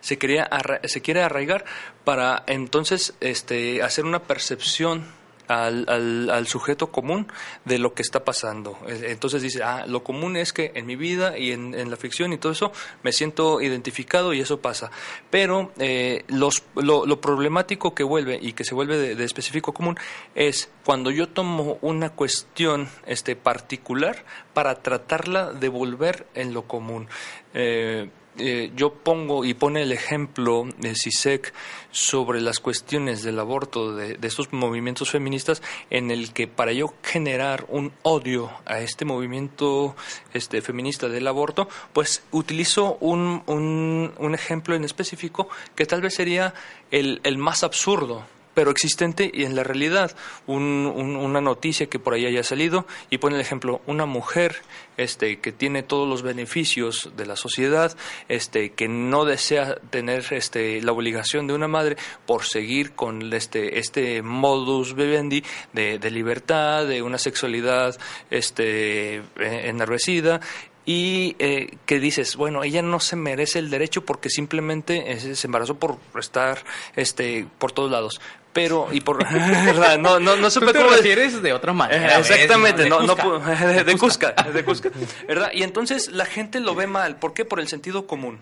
se 0.01 0.17
quería 0.17 0.49
se 0.83 1.01
quiere 1.01 1.23
arraigar 1.23 1.65
para 2.03 2.43
entonces 2.47 3.13
este 3.21 3.81
hacer 3.83 4.05
una 4.05 4.23
percepción 4.23 5.05
al, 5.47 5.85
al, 5.87 6.29
al 6.29 6.47
sujeto 6.47 6.91
común 6.91 7.27
de 7.65 7.79
lo 7.79 7.93
que 7.93 8.01
está 8.01 8.23
pasando. 8.23 8.77
Eh, 8.87 9.07
Entonces 9.09 9.41
dice, 9.41 9.63
ah, 9.63 9.85
lo 9.87 10.03
común 10.03 10.37
es 10.37 10.53
que 10.53 10.71
en 10.75 10.85
mi 10.85 10.95
vida 10.95 11.37
y 11.37 11.51
en, 11.51 11.73
en 11.73 11.89
la 11.89 11.97
ficción 11.97 12.33
y 12.33 12.37
todo 12.37 12.51
eso 12.51 12.71
me 13.03 13.11
siento 13.11 13.61
identificado 13.61 14.33
y 14.33 14.41
eso 14.41 14.59
pasa. 14.59 14.91
Pero 15.29 15.71
eh, 15.77 16.23
los, 16.27 16.63
lo, 16.75 17.21
problemático 17.21 17.95
que 17.95 18.03
vuelve 18.03 18.37
y 18.41 18.53
que 18.53 18.63
se 18.63 18.75
vuelve 18.75 18.97
de, 18.97 19.15
de 19.15 19.23
específico 19.23 19.73
común 19.73 19.97
es 20.35 20.69
cuando 20.83 21.11
yo 21.11 21.29
tomo 21.29 21.77
una 21.81 22.11
cuestión 22.11 22.89
este, 23.05 23.35
particular 23.35 24.25
para 24.53 24.75
tratarla 24.81 25.51
de 25.51 25.69
volver 25.69 26.27
en 26.35 26.53
lo 26.53 26.63
común. 26.63 27.07
Eh, 27.53 28.09
eh, 28.37 28.71
yo 28.75 28.93
pongo 28.93 29.45
y 29.45 29.53
pone 29.53 29.81
el 29.83 29.91
ejemplo 29.91 30.67
de 30.77 30.93
CISEC 30.95 31.53
sobre 31.91 32.41
las 32.41 32.59
cuestiones 32.59 33.23
del 33.23 33.39
aborto 33.39 33.95
de, 33.95 34.15
de 34.15 34.27
estos 34.27 34.51
movimientos 34.51 35.09
feministas 35.09 35.61
en 35.89 36.11
el 36.11 36.33
que 36.33 36.47
para 36.47 36.73
yo 36.73 36.93
generar 37.01 37.65
un 37.69 37.93
odio 38.03 38.51
a 38.65 38.79
este 38.79 39.05
movimiento 39.05 39.95
este 40.33 40.61
feminista 40.61 41.07
del 41.07 41.27
aborto 41.27 41.69
pues 41.93 42.23
utilizo 42.31 42.97
un, 42.99 43.43
un, 43.45 44.13
un 44.17 44.35
ejemplo 44.35 44.75
en 44.75 44.83
específico 44.83 45.47
que 45.75 45.85
tal 45.85 46.01
vez 46.01 46.15
sería 46.15 46.53
el, 46.91 47.21
el 47.23 47.37
más 47.37 47.63
absurdo 47.63 48.25
pero 48.55 48.71
existente 48.71 49.29
y 49.31 49.43
en 49.43 49.55
la 49.55 49.63
realidad. 49.63 50.15
Un- 50.47 50.91
un- 50.95 51.15
una 51.15 51.41
noticia 51.41 51.85
que 51.85 51.99
por 51.99 52.15
ahí 52.15 52.25
haya 52.25 52.41
salido 52.43 52.87
y 53.11 53.19
pone 53.19 53.35
el 53.35 53.41
ejemplo, 53.41 53.81
una 53.85 54.07
mujer 54.07 54.55
este, 54.97 55.39
que 55.39 55.51
tiene 55.51 55.83
todos 55.83 56.07
los 56.07 56.23
beneficios 56.23 57.11
de 57.17 57.25
la 57.25 57.35
sociedad, 57.35 57.95
este, 58.29 58.71
que 58.71 58.87
no 58.87 59.25
desea 59.25 59.75
tener 59.91 60.25
este, 60.31 60.81
la 60.81 60.93
obligación 60.93 61.45
de 61.47 61.53
una 61.53 61.67
madre 61.67 61.97
por 62.25 62.43
seguir 62.45 62.93
con 62.93 63.33
este, 63.33 63.77
este 63.79 64.21
modus 64.21 64.95
vivendi 64.95 65.43
de, 65.73 65.99
de 65.99 66.11
libertad, 66.11 66.87
de 66.87 67.01
una 67.01 67.17
sexualidad 67.17 67.97
este, 68.31 69.17
eh, 69.17 69.21
enardecida 69.65 70.39
y 70.85 71.35
eh, 71.39 71.77
que 71.87 71.99
dices, 71.99 72.35
bueno, 72.35 72.63
ella 72.63 72.81
no 72.83 72.99
se 72.99 73.15
merece 73.15 73.57
el 73.59 73.69
derecho 73.71 74.05
porque 74.05 74.29
simplemente 74.29 75.11
eh, 75.11 75.35
se 75.35 75.47
embarazó 75.47 75.75
por 75.79 75.97
estar 76.19 76.63
este, 76.95 77.47
por 77.57 77.71
todos 77.71 77.89
lados. 77.91 78.21
Pero, 78.55 78.87
y 78.91 79.01
por. 79.01 79.17
¿verdad? 79.33 79.97
no, 79.99 80.17
no, 80.17 80.37
no 80.37 80.43
Tú 80.47 80.51
supe 80.51 80.71
te 80.71 80.79
cómo. 80.79 80.91
refieres 80.95 81.41
de 81.41 81.51
otra 81.51 81.73
manera. 81.73 82.17
Exactamente, 82.17 82.83
De 82.83 82.89
no, 82.89 83.01
no, 83.01 83.17
Cusca. 83.17 83.83
de 83.83 83.97
Cusca, 83.97 84.31
de 84.31 84.63
Cusca, 84.63 84.91
¿verdad? 85.27 85.51
Y 85.53 85.63
entonces 85.63 86.09
la 86.13 86.25
gente 86.25 86.61
lo 86.61 86.73
ve 86.73 86.87
mal, 86.87 87.17
¿por 87.17 87.33
qué? 87.33 87.43
Por 87.43 87.59
el 87.59 87.67
sentido 87.67 88.07
común. 88.07 88.39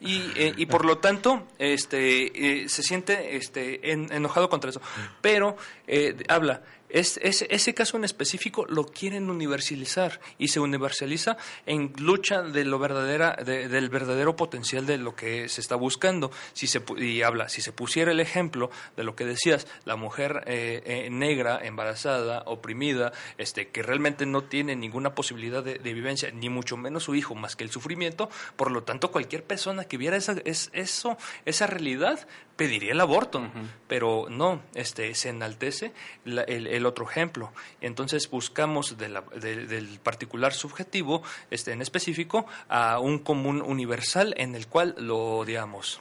Y, 0.00 0.20
eh, 0.36 0.52
y 0.58 0.66
por 0.66 0.84
lo 0.84 0.98
tanto, 0.98 1.44
este, 1.58 2.64
eh, 2.64 2.68
se 2.68 2.82
siente 2.82 3.36
este, 3.36 3.90
en- 3.92 4.12
enojado 4.12 4.50
contra 4.50 4.68
eso. 4.68 4.82
Pero 5.22 5.56
eh, 5.86 6.14
habla, 6.28 6.60
es, 6.94 7.18
es- 7.22 7.44
ese 7.50 7.74
caso 7.74 7.96
en 7.98 8.04
específico 8.04 8.64
lo 8.68 8.86
quieren 8.86 9.28
universalizar 9.28 10.20
y 10.38 10.48
se 10.48 10.60
universaliza 10.60 11.36
en 11.66 11.92
lucha 11.98 12.40
de 12.42 12.64
lo 12.64 12.78
verdadera, 12.78 13.36
de- 13.44 13.68
del 13.68 13.88
verdadero 13.90 14.36
potencial 14.36 14.86
de 14.86 14.96
lo 14.98 15.14
que 15.14 15.48
se 15.48 15.60
está 15.60 15.76
buscando. 15.76 16.30
Si 16.54 16.66
se, 16.66 16.82
y 16.96 17.22
habla, 17.22 17.48
si 17.48 17.60
se 17.60 17.72
pusiera 17.72 18.12
el 18.12 18.20
ejemplo 18.20 18.70
de 18.96 19.04
lo 19.04 19.14
que 19.16 19.24
decías, 19.26 19.66
la 19.84 19.96
mujer 19.96 20.44
eh, 20.46 20.82
eh, 20.86 21.08
negra, 21.10 21.60
embarazada, 21.62 22.42
oprimida, 22.46 23.12
este, 23.38 23.68
que 23.68 23.82
realmente 23.82 24.24
no 24.26 24.44
tiene 24.44 24.76
ninguna 24.76 25.14
posibilidad 25.14 25.62
de, 25.62 25.78
de 25.78 25.92
vivencia, 25.92 26.30
ni 26.30 26.48
mucho 26.48 26.76
menos 26.76 27.04
su 27.04 27.14
hijo, 27.14 27.34
más 27.34 27.56
que 27.56 27.64
el 27.64 27.70
sufrimiento, 27.70 28.30
por 28.56 28.70
lo 28.70 28.82
tanto 28.84 29.10
cualquier 29.10 29.42
persona 29.44 29.84
que 29.84 29.96
viera 29.98 30.16
esa, 30.16 30.36
es, 30.44 30.70
eso, 30.72 31.18
esa 31.44 31.66
realidad 31.66 32.26
pediría 32.56 32.92
el 32.92 33.00
aborto, 33.00 33.50
pero 33.88 34.26
no, 34.30 34.62
este, 34.74 35.14
se 35.16 35.30
enaltece 35.30 35.92
la- 36.24 36.42
el, 36.42 36.68
el 36.68 36.83
otro 36.86 37.08
ejemplo. 37.08 37.52
Entonces 37.80 38.28
buscamos 38.30 38.96
de 38.98 39.08
la- 39.08 39.20
de- 39.22 39.66
del 39.66 39.98
particular 40.00 40.52
subjetivo, 40.52 41.22
este, 41.50 41.72
en 41.72 41.82
específico, 41.82 42.46
a 42.68 42.98
un 43.00 43.18
común 43.18 43.62
universal 43.62 44.34
en 44.36 44.54
el 44.54 44.66
cual 44.66 44.94
lo 44.98 45.44
digamos. 45.44 46.00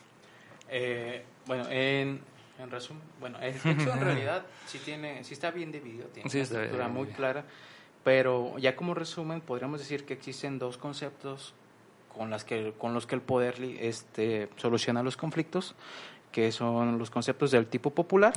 Eh, 0.69 1.23
bueno, 1.45 1.65
en, 1.69 2.21
en 2.59 2.71
resumen, 2.71 3.03
bueno, 3.19 3.37
el 3.41 3.53
texto 3.59 3.91
en 3.93 3.99
realidad 4.01 4.45
sí 4.65 4.79
tiene, 4.79 5.23
sí 5.23 5.33
está 5.33 5.51
bien 5.51 5.71
dividido, 5.71 6.05
tiene 6.07 6.29
Sí, 6.29 6.37
una 6.37 6.43
estructura 6.43 6.87
muy 6.87 7.07
clara, 7.07 7.45
pero 8.03 8.57
ya 8.57 8.75
como 8.75 8.93
resumen 8.93 9.41
podríamos 9.41 9.79
decir 9.79 10.05
que 10.05 10.13
existen 10.13 10.59
dos 10.59 10.77
conceptos 10.77 11.53
con 12.15 12.29
las 12.29 12.43
que 12.43 12.73
con 12.77 12.93
los 12.93 13.07
que 13.07 13.15
el 13.15 13.21
poder 13.21 13.55
este 13.79 14.49
soluciona 14.57 15.01
los 15.03 15.17
conflictos, 15.17 15.73
que 16.31 16.51
son 16.51 16.97
los 16.97 17.09
conceptos 17.09 17.51
del 17.51 17.67
tipo 17.67 17.89
popular, 17.91 18.33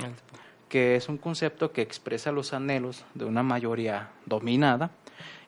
que 0.69 0.95
es 0.95 1.07
un 1.09 1.17
concepto 1.17 1.71
que 1.71 1.81
expresa 1.81 2.31
los 2.31 2.53
anhelos 2.53 3.05
de 3.13 3.25
una 3.25 3.43
mayoría 3.43 4.09
dominada 4.25 4.91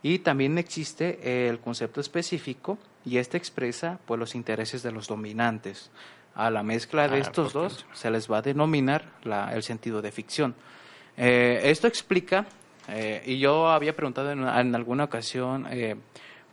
y 0.01 0.19
también 0.19 0.57
existe 0.57 1.47
el 1.49 1.59
concepto 1.59 1.99
específico 2.01 2.77
y 3.05 3.17
este 3.17 3.37
expresa 3.37 3.99
pues 4.05 4.19
los 4.19 4.35
intereses 4.35 4.81
de 4.83 4.91
los 4.91 5.07
dominantes. 5.07 5.91
A 6.35 6.49
la 6.49 6.63
mezcla 6.63 7.07
de 7.09 7.17
Ah, 7.17 7.19
estos 7.21 7.51
dos 7.53 7.85
se 7.93 8.09
les 8.11 8.31
va 8.31 8.37
a 8.37 8.41
denominar 8.41 9.09
la- 9.23 9.53
el 9.53 9.63
sentido 9.63 10.01
de 10.01 10.11
ficción. 10.11 10.55
Eh, 11.17 11.59
esto 11.65 11.87
explica, 11.87 12.45
eh, 12.87 13.21
y 13.25 13.39
yo 13.39 13.67
había 13.69 13.93
preguntado 13.95 14.31
en, 14.31 14.47
en 14.47 14.73
alguna 14.75 15.03
ocasión, 15.05 15.67
eh, 15.69 15.95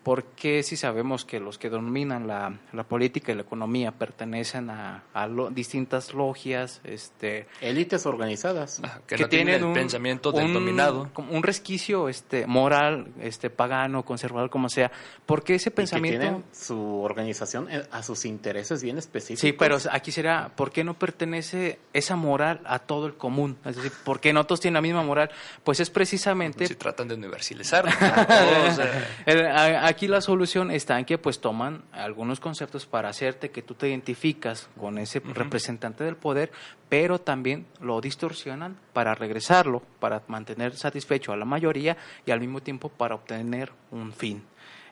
¿por 0.07 0.23
qué 0.23 0.63
si 0.63 0.77
sabemos 0.77 1.25
que 1.25 1.41
los 1.41 1.59
que 1.59 1.69
dominan 1.69 2.29
la, 2.29 2.53
la 2.73 2.85
política 2.85 3.33
y 3.33 3.35
la 3.35 3.43
economía 3.43 3.91
pertenecen 3.91 4.71
a, 4.71 5.03
a 5.13 5.27
lo- 5.27 5.51
distintas 5.51 6.15
logias, 6.15 6.81
este, 6.85 7.49
Élites 7.61 8.07
organizadas. 8.07 8.81
Ah, 8.85 9.01
que, 9.05 9.17
no 9.19 9.29
tienen 9.29 9.65
el 9.65 9.73
pensamiento 9.73 10.31
del 10.31 10.45
un- 10.45 10.55
dominado. 10.55 11.11
un 11.29 11.43
resquicio 11.43 12.09
este 12.09 12.47
moral 12.47 13.09
este 13.21 13.51
pagano 13.51 14.05
conservador 14.05 14.49
como 14.49 14.69
sea 14.69 14.93
porque 15.27 15.57
ese 15.57 15.71
Y 15.71 15.73
que 15.73 15.77
pensamiento 15.77 16.21
tienen 16.21 16.45
su 16.53 17.01
organización 17.03 17.67
a 17.91 18.03
sus 18.05 18.25
intereses 18.27 18.85
bien 18.85 18.99
específicos. 18.99 19.41
sí 19.41 19.53
pero 19.53 19.77
aquí 19.91 20.13
será 20.13 20.53
por 20.55 20.71
qué 20.71 20.85
no 20.85 20.95
pertenece 20.95 21.81
esa 21.93 22.15
moral 22.15 22.61
a 22.65 22.79
todo 22.79 23.07
el 23.07 23.15
común 23.17 23.57
es 23.65 23.75
decir 23.75 23.91
por 24.05 24.21
qué 24.21 24.33
no 24.33 24.47
todos 24.47 24.61
tienen 24.61 24.75
la 24.75 24.83
misma 24.83 25.03
moral 25.03 25.31
pues 25.65 25.81
es 25.81 25.91
precisamente 25.91 26.67
Si 26.69 26.77
tratan 26.77 27.09
de 27.09 27.15
universalizar. 27.17 27.87
o 28.71 28.73
sea, 28.75 29.09
El- 29.27 29.47
a- 29.47 29.96
Aquí 29.97 30.09
la 30.09 30.21
solución 30.21 30.71
está 30.71 30.99
en 30.99 31.07
que 31.07 31.17
pues 31.17 31.41
toman 31.41 31.83
algunos 31.91 32.39
conceptos 32.39 32.85
para 32.85 33.09
hacerte 33.09 33.51
que 33.51 33.63
tú 33.63 33.73
te 33.73 33.89
identificas 33.89 34.69
con 34.79 34.99
ese 34.99 35.21
representante 35.21 36.05
del 36.05 36.17
poder, 36.17 36.53
pero 36.91 37.19
también 37.19 37.65
lo 37.81 37.99
distorsionan 38.03 38.77
para 38.93 39.15
regresarlo, 39.15 39.81
para 39.99 40.21
mantener 40.29 40.77
satisfecho 40.77 41.33
a 41.33 41.39
la 41.39 41.47
mayoría 41.47 41.97
y 42.27 42.31
al 42.31 42.41
mismo 42.41 42.61
tiempo 42.61 42.91
para 42.91 43.15
obtener 43.15 43.73
un 43.91 44.13
fin. 44.13 44.43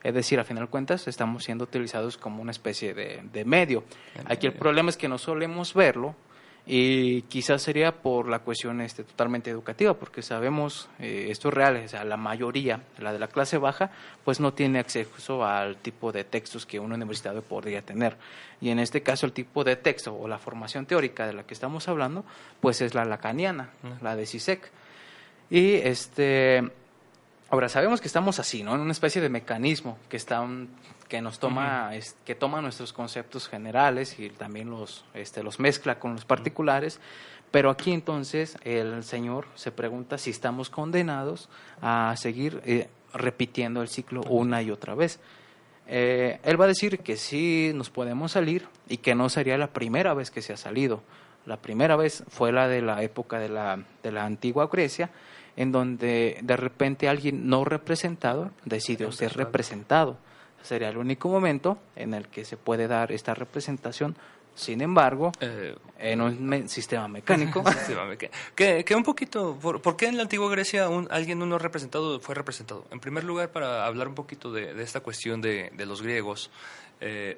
Es 0.02 0.14
decir, 0.14 0.40
a 0.40 0.44
final 0.44 0.64
de 0.64 0.70
cuentas 0.70 1.06
estamos 1.06 1.44
siendo 1.44 1.64
utilizados 1.64 2.16
como 2.16 2.40
una 2.40 2.52
especie 2.52 2.94
de, 2.94 3.20
de 3.30 3.44
medio. 3.44 3.84
Aquí 4.24 4.46
el 4.46 4.54
problema 4.54 4.88
es 4.88 4.96
que 4.96 5.08
no 5.08 5.18
solemos 5.18 5.74
verlo 5.74 6.16
y 6.66 7.22
quizás 7.22 7.60
sería 7.60 7.92
por 7.92 8.26
la 8.28 8.38
cuestión 8.38 8.80
este, 8.80 9.04
totalmente 9.04 9.50
educativa, 9.50 9.94
porque 9.94 10.22
sabemos, 10.22 10.88
eh, 10.98 11.26
esto 11.28 11.48
es 11.48 11.54
real, 11.54 11.82
o 11.84 11.88
sea, 11.88 12.04
la 12.04 12.16
mayoría, 12.16 12.80
la 12.98 13.12
de 13.12 13.18
la 13.18 13.28
clase 13.28 13.58
baja, 13.58 13.90
pues 14.24 14.40
no 14.40 14.54
tiene 14.54 14.78
acceso 14.78 15.44
al 15.44 15.76
tipo 15.76 16.10
de 16.10 16.24
textos 16.24 16.64
que 16.64 16.80
un 16.80 16.92
universitario 16.92 17.42
podría 17.42 17.82
tener. 17.82 18.16
Y 18.62 18.70
en 18.70 18.78
este 18.78 19.02
caso 19.02 19.26
el 19.26 19.32
tipo 19.32 19.62
de 19.62 19.76
texto 19.76 20.14
o 20.16 20.26
la 20.26 20.38
formación 20.38 20.86
teórica 20.86 21.26
de 21.26 21.34
la 21.34 21.42
que 21.44 21.52
estamos 21.52 21.86
hablando, 21.88 22.24
pues 22.60 22.80
es 22.80 22.94
la 22.94 23.04
lacaniana, 23.04 23.68
la 24.00 24.16
de 24.16 24.24
CISEC. 24.24 24.70
Y 25.50 25.74
este, 25.74 26.62
Ahora, 27.50 27.68
sabemos 27.68 28.00
que 28.00 28.08
estamos 28.08 28.40
así, 28.40 28.64
¿no? 28.64 28.74
En 28.74 28.80
una 28.80 28.90
especie 28.90 29.20
de 29.22 29.28
mecanismo 29.28 29.98
que 30.08 30.16
está 30.16 30.40
un- 30.40 30.70
que 31.08 31.20
nos 31.20 31.38
toma, 31.38 31.94
es- 31.94 32.16
que 32.24 32.34
toma 32.34 32.60
nuestros 32.62 32.92
conceptos 32.92 33.48
generales 33.48 34.18
y 34.18 34.30
también 34.30 34.70
los, 34.70 35.04
este, 35.14 35.42
los 35.42 35.60
mezcla 35.60 35.98
con 35.98 36.12
los 36.14 36.24
particulares. 36.24 37.00
Pero 37.50 37.70
aquí 37.70 37.92
entonces 37.92 38.56
el 38.64 39.04
Señor 39.04 39.46
se 39.54 39.70
pregunta 39.70 40.18
si 40.18 40.30
estamos 40.30 40.70
condenados 40.70 41.48
a 41.80 42.14
seguir 42.16 42.60
eh, 42.64 42.88
repitiendo 43.12 43.80
el 43.82 43.88
ciclo 43.88 44.22
una 44.28 44.60
y 44.62 44.70
otra 44.70 44.94
vez. 44.94 45.20
Eh, 45.86 46.40
él 46.42 46.58
va 46.60 46.64
a 46.64 46.68
decir 46.68 46.98
que 47.00 47.16
sí 47.16 47.70
nos 47.74 47.90
podemos 47.90 48.32
salir 48.32 48.66
y 48.88 48.96
que 48.96 49.14
no 49.14 49.28
sería 49.28 49.58
la 49.58 49.68
primera 49.68 50.14
vez 50.14 50.30
que 50.30 50.42
se 50.42 50.52
ha 50.52 50.56
salido. 50.56 51.02
La 51.46 51.58
primera 51.58 51.94
vez 51.96 52.24
fue 52.28 52.52
la 52.52 52.66
de 52.68 52.80
la 52.80 53.02
época 53.02 53.38
de 53.38 53.50
la, 53.50 53.78
de 54.02 54.10
la 54.10 54.24
antigua 54.24 54.68
Grecia, 54.72 55.10
en 55.56 55.70
donde 55.72 56.38
de 56.42 56.56
repente 56.56 57.08
alguien 57.08 57.48
no 57.48 57.64
representado 57.64 58.50
decidió 58.64 59.12
ser 59.12 59.34
representado. 59.36 60.16
Sería 60.64 60.88
el 60.88 60.96
único 60.96 61.28
momento 61.28 61.78
en 61.94 62.12
el 62.14 62.26
que 62.26 62.44
se 62.44 62.56
puede 62.56 62.88
dar 62.88 63.12
esta 63.12 63.34
representación. 63.34 64.16
Sin 64.56 64.80
embargo, 64.80 65.32
eh, 65.40 65.76
en 65.98 66.20
un 66.20 66.44
me- 66.46 66.68
sistema 66.68 67.06
mecánico, 67.08 67.62
que, 68.18 68.30
que, 68.54 68.84
que 68.84 68.94
un 68.94 69.02
poquito, 69.02 69.58
por, 69.60 69.82
por 69.82 69.96
qué 69.96 70.06
en 70.06 70.16
la 70.16 70.22
antigua 70.22 70.48
Grecia 70.48 70.88
un, 70.88 71.08
alguien 71.10 71.42
uno 71.42 71.58
representado 71.58 72.18
fue 72.20 72.34
representado? 72.36 72.84
En 72.92 73.00
primer 73.00 73.24
lugar, 73.24 73.50
para 73.50 73.84
hablar 73.84 74.06
un 74.08 74.14
poquito 74.14 74.52
de, 74.52 74.72
de 74.72 74.82
esta 74.82 75.00
cuestión 75.00 75.40
de, 75.40 75.70
de 75.76 75.86
los 75.86 76.02
griegos, 76.02 76.50
eh, 77.00 77.36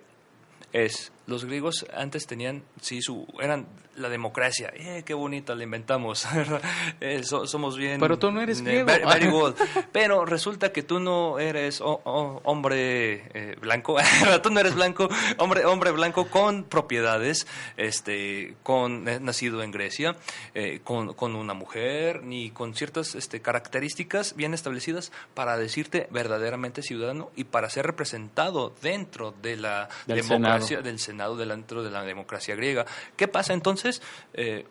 es, 0.75 1.11
los 1.26 1.45
griegos 1.45 1.87
antes 1.95 2.26
tenían, 2.26 2.62
sí, 2.80 3.02
su, 3.02 3.26
eran 3.40 3.66
la 3.97 4.09
democracia, 4.11 4.71
eh, 4.75 5.02
qué 5.06 5.14
bonita 5.14 5.54
la 5.54 5.64
inventamos, 5.64 6.26
¿verdad? 6.35 6.61
Eh, 7.00 7.23
so- 7.25 7.47
somos 7.47 7.78
bien... 7.78 7.99
Pero 7.99 8.18
tú 8.18 8.30
no 8.30 8.42
eres 8.42 8.61
eh, 8.61 8.64
griego. 8.64 8.87
very- 8.87 9.04
very 9.04 9.30
good. 9.30 9.54
Pero 9.92 10.25
resulta 10.26 10.71
que 10.71 10.83
tú 10.83 11.00
no 11.00 11.38
eres 11.38 11.80
o- 11.80 12.00
o- 12.04 12.40
hombre 12.45 13.25
eh, 13.35 13.56
blanco, 13.61 13.97
tú 14.42 14.50
no 14.50 14.61
eres 14.61 14.75
blanco, 14.75 15.09
hombre, 15.38 15.64
hombre 15.64 15.90
blanco 15.92 16.28
con 16.28 16.64
propiedades, 16.64 17.47
este, 17.78 18.56
con 18.62 19.09
eh, 19.09 19.18
nacido 19.21 19.62
en 19.62 19.71
Grecia, 19.71 20.16
eh, 20.54 20.80
con, 20.85 21.14
con 21.14 21.35
una 21.35 21.54
mujer, 21.54 22.23
ni 22.23 22.50
con 22.50 22.75
ciertas 22.75 23.14
este, 23.14 23.40
características 23.40 24.37
bien 24.37 24.52
establecidas 24.52 25.11
para 25.35 25.56
decirte 25.56 26.06
verdaderamente 26.11 26.83
ciudadano 26.83 27.30
y 27.35 27.45
para 27.45 27.71
ser 27.71 27.87
representado 27.87 28.75
dentro 28.83 29.33
de 29.42 29.56
la 29.56 29.88
Del 30.06 30.18
democracia, 30.18 30.66
Senado. 30.68 30.83
del 30.85 30.99
Senado, 30.99 31.15
dentro 31.16 31.82
de 31.82 31.90
la 31.90 32.02
democracia 32.02 32.54
griega. 32.54 32.87
¿Qué 33.16 33.28
pasa 33.28 33.52
entonces? 33.52 34.02
Eh, 34.35 34.66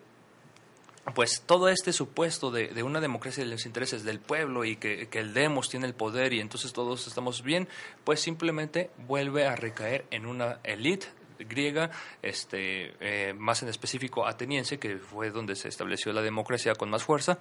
pues 1.14 1.42
todo 1.46 1.68
este 1.68 1.92
supuesto 1.92 2.50
de, 2.50 2.82
una 2.82 3.00
democracia 3.00 3.44
de 3.44 3.50
los 3.50 3.64
intereses 3.64 4.02
del 4.02 4.18
pueblo 4.18 4.64
y 4.64 4.76
que, 4.76 5.08
que 5.08 5.20
el 5.20 5.34
demos 5.34 5.68
tiene 5.68 5.86
el 5.86 5.94
poder 5.94 6.32
y 6.32 6.40
entonces 6.40 6.72
todos 6.72 7.06
estamos 7.06 7.42
bien, 7.42 7.68
pues 8.04 8.20
simplemente 8.20 8.90
vuelve 9.06 9.46
a 9.46 9.54
recaer 9.54 10.04
en 10.10 10.26
una 10.26 10.58
élite 10.64 11.06
griega, 11.38 11.90
este, 12.22 12.94
eh, 13.00 13.34
más 13.34 13.62
en 13.62 13.68
específico 13.68 14.26
ateniense, 14.26 14.78
que 14.78 14.96
fue 14.96 15.30
donde 15.30 15.54
se 15.54 15.68
estableció 15.68 16.12
la 16.12 16.22
democracia 16.22 16.74
con 16.74 16.90
más 16.90 17.04
fuerza, 17.04 17.38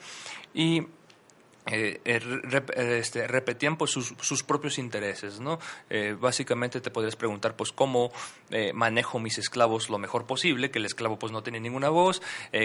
y 0.53 0.81
eh, 1.67 1.99
eh, 2.05 2.19
eh, 2.75 2.97
este, 2.99 3.27
repetían 3.27 3.75
pues 3.75 3.89
sus, 3.89 4.13
sus 4.21 4.43
propios 4.43 4.77
intereses, 4.77 5.39
¿no? 5.39 5.59
Básicamente 6.19 6.79
te 6.79 6.91
podrías 6.91 7.15
preguntar 7.15 7.55
pues 7.55 7.71
cómo 7.71 8.11
manejo 8.73 9.19
mis 9.19 9.37
esclavos 9.37 9.89
lo 9.89 9.97
mejor 9.97 10.25
posible, 10.25 10.69
que 10.69 10.79
el 10.79 10.85
esclavo 10.85 11.17
pues 11.17 11.31
no 11.31 11.41
tiene 11.41 11.59
ninguna 11.59 11.89
voz, 11.89 12.21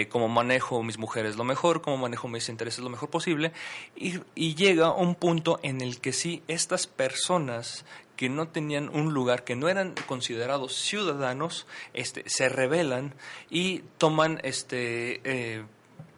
cómo 0.09 0.27
manejo 0.27 0.83
mis 0.83 0.97
mujeres 0.97 1.35
lo 1.35 1.43
mejor, 1.43 1.81
cómo 1.81 1.97
manejo 1.97 2.27
mis 2.27 2.49
intereses 2.49 2.83
lo 2.83 2.89
mejor 2.89 3.09
posible, 3.09 3.51
y, 3.95 4.19
y 4.35 4.55
llega 4.55 4.93
un 4.93 5.15
punto 5.15 5.59
en 5.63 5.81
el 5.81 5.99
que 5.99 6.13
sí, 6.13 6.43
estas 6.47 6.87
personas 6.87 7.85
que 8.15 8.29
no 8.29 8.49
tenían 8.49 8.89
un 8.89 9.13
lugar, 9.13 9.43
que 9.43 9.55
no 9.55 9.67
eran 9.67 9.95
considerados 10.05 10.75
ciudadanos, 10.75 11.65
este, 11.93 12.23
se 12.27 12.49
rebelan 12.49 13.15
y 13.49 13.79
toman 13.97 14.39
este 14.43 15.65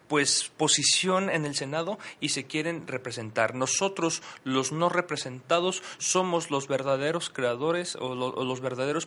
pues 0.08 0.50
posición 0.56 1.30
en 1.30 1.44
el 1.46 1.54
Senado 1.54 1.98
y 2.20 2.30
se 2.30 2.44
quieren 2.44 2.86
representar. 2.86 3.54
Nosotros, 3.54 4.22
los 4.44 4.72
no 4.72 4.88
representados, 4.88 5.82
somos 5.98 6.50
los 6.50 6.68
verdaderos 6.68 7.30
creadores 7.30 7.96
o, 7.96 8.14
lo- 8.14 8.34
o 8.34 8.44
los 8.44 8.60
verdaderos 8.60 9.06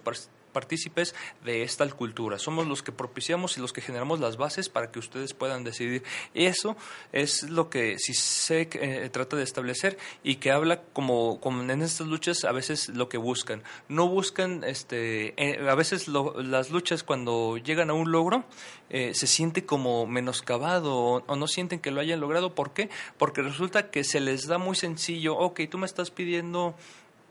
partícipes 0.51 1.13
de 1.45 1.63
esta 1.63 1.87
cultura. 1.89 2.39
Somos 2.39 2.67
los 2.67 2.83
que 2.83 2.91
propiciamos 2.91 3.57
y 3.57 3.61
los 3.61 3.73
que 3.73 3.81
generamos 3.81 4.19
las 4.19 4.37
bases 4.37 4.69
para 4.69 4.91
que 4.91 4.99
ustedes 4.99 5.33
puedan 5.33 5.63
decidir. 5.63 6.03
Eso 6.33 6.75
es 7.11 7.43
lo 7.43 7.69
que 7.69 7.97
CISEC 7.99 8.75
eh, 8.75 9.09
trata 9.11 9.35
de 9.37 9.43
establecer 9.43 9.97
y 10.23 10.35
que 10.35 10.51
habla 10.51 10.81
como, 10.93 11.39
como 11.39 11.61
en 11.61 11.81
estas 11.81 12.07
luchas 12.07 12.43
a 12.43 12.51
veces 12.51 12.89
lo 12.89 13.09
que 13.09 13.17
buscan. 13.17 13.63
No 13.89 14.07
buscan, 14.07 14.63
este, 14.63 15.33
eh, 15.37 15.69
a 15.69 15.75
veces 15.75 16.07
lo- 16.07 16.41
las 16.41 16.71
luchas 16.71 17.03
cuando 17.03 17.57
llegan 17.57 17.89
a 17.89 17.93
un 17.93 18.11
logro 18.11 18.45
eh, 18.89 19.13
se 19.13 19.27
siente 19.27 19.65
como 19.65 20.07
menoscabado 20.07 20.95
o, 20.95 21.23
o 21.27 21.35
no 21.35 21.47
sienten 21.47 21.79
que 21.79 21.91
lo 21.91 21.99
hayan 22.01 22.19
logrado. 22.19 22.55
¿Por 22.55 22.71
qué? 22.73 22.89
Porque 23.17 23.41
resulta 23.41 23.91
que 23.91 24.03
se 24.03 24.19
les 24.21 24.47
da 24.47 24.57
muy 24.57 24.75
sencillo, 24.75 25.37
ok, 25.37 25.61
tú 25.69 25.77
me 25.77 25.85
estás 25.85 26.09
pidiendo 26.11 26.75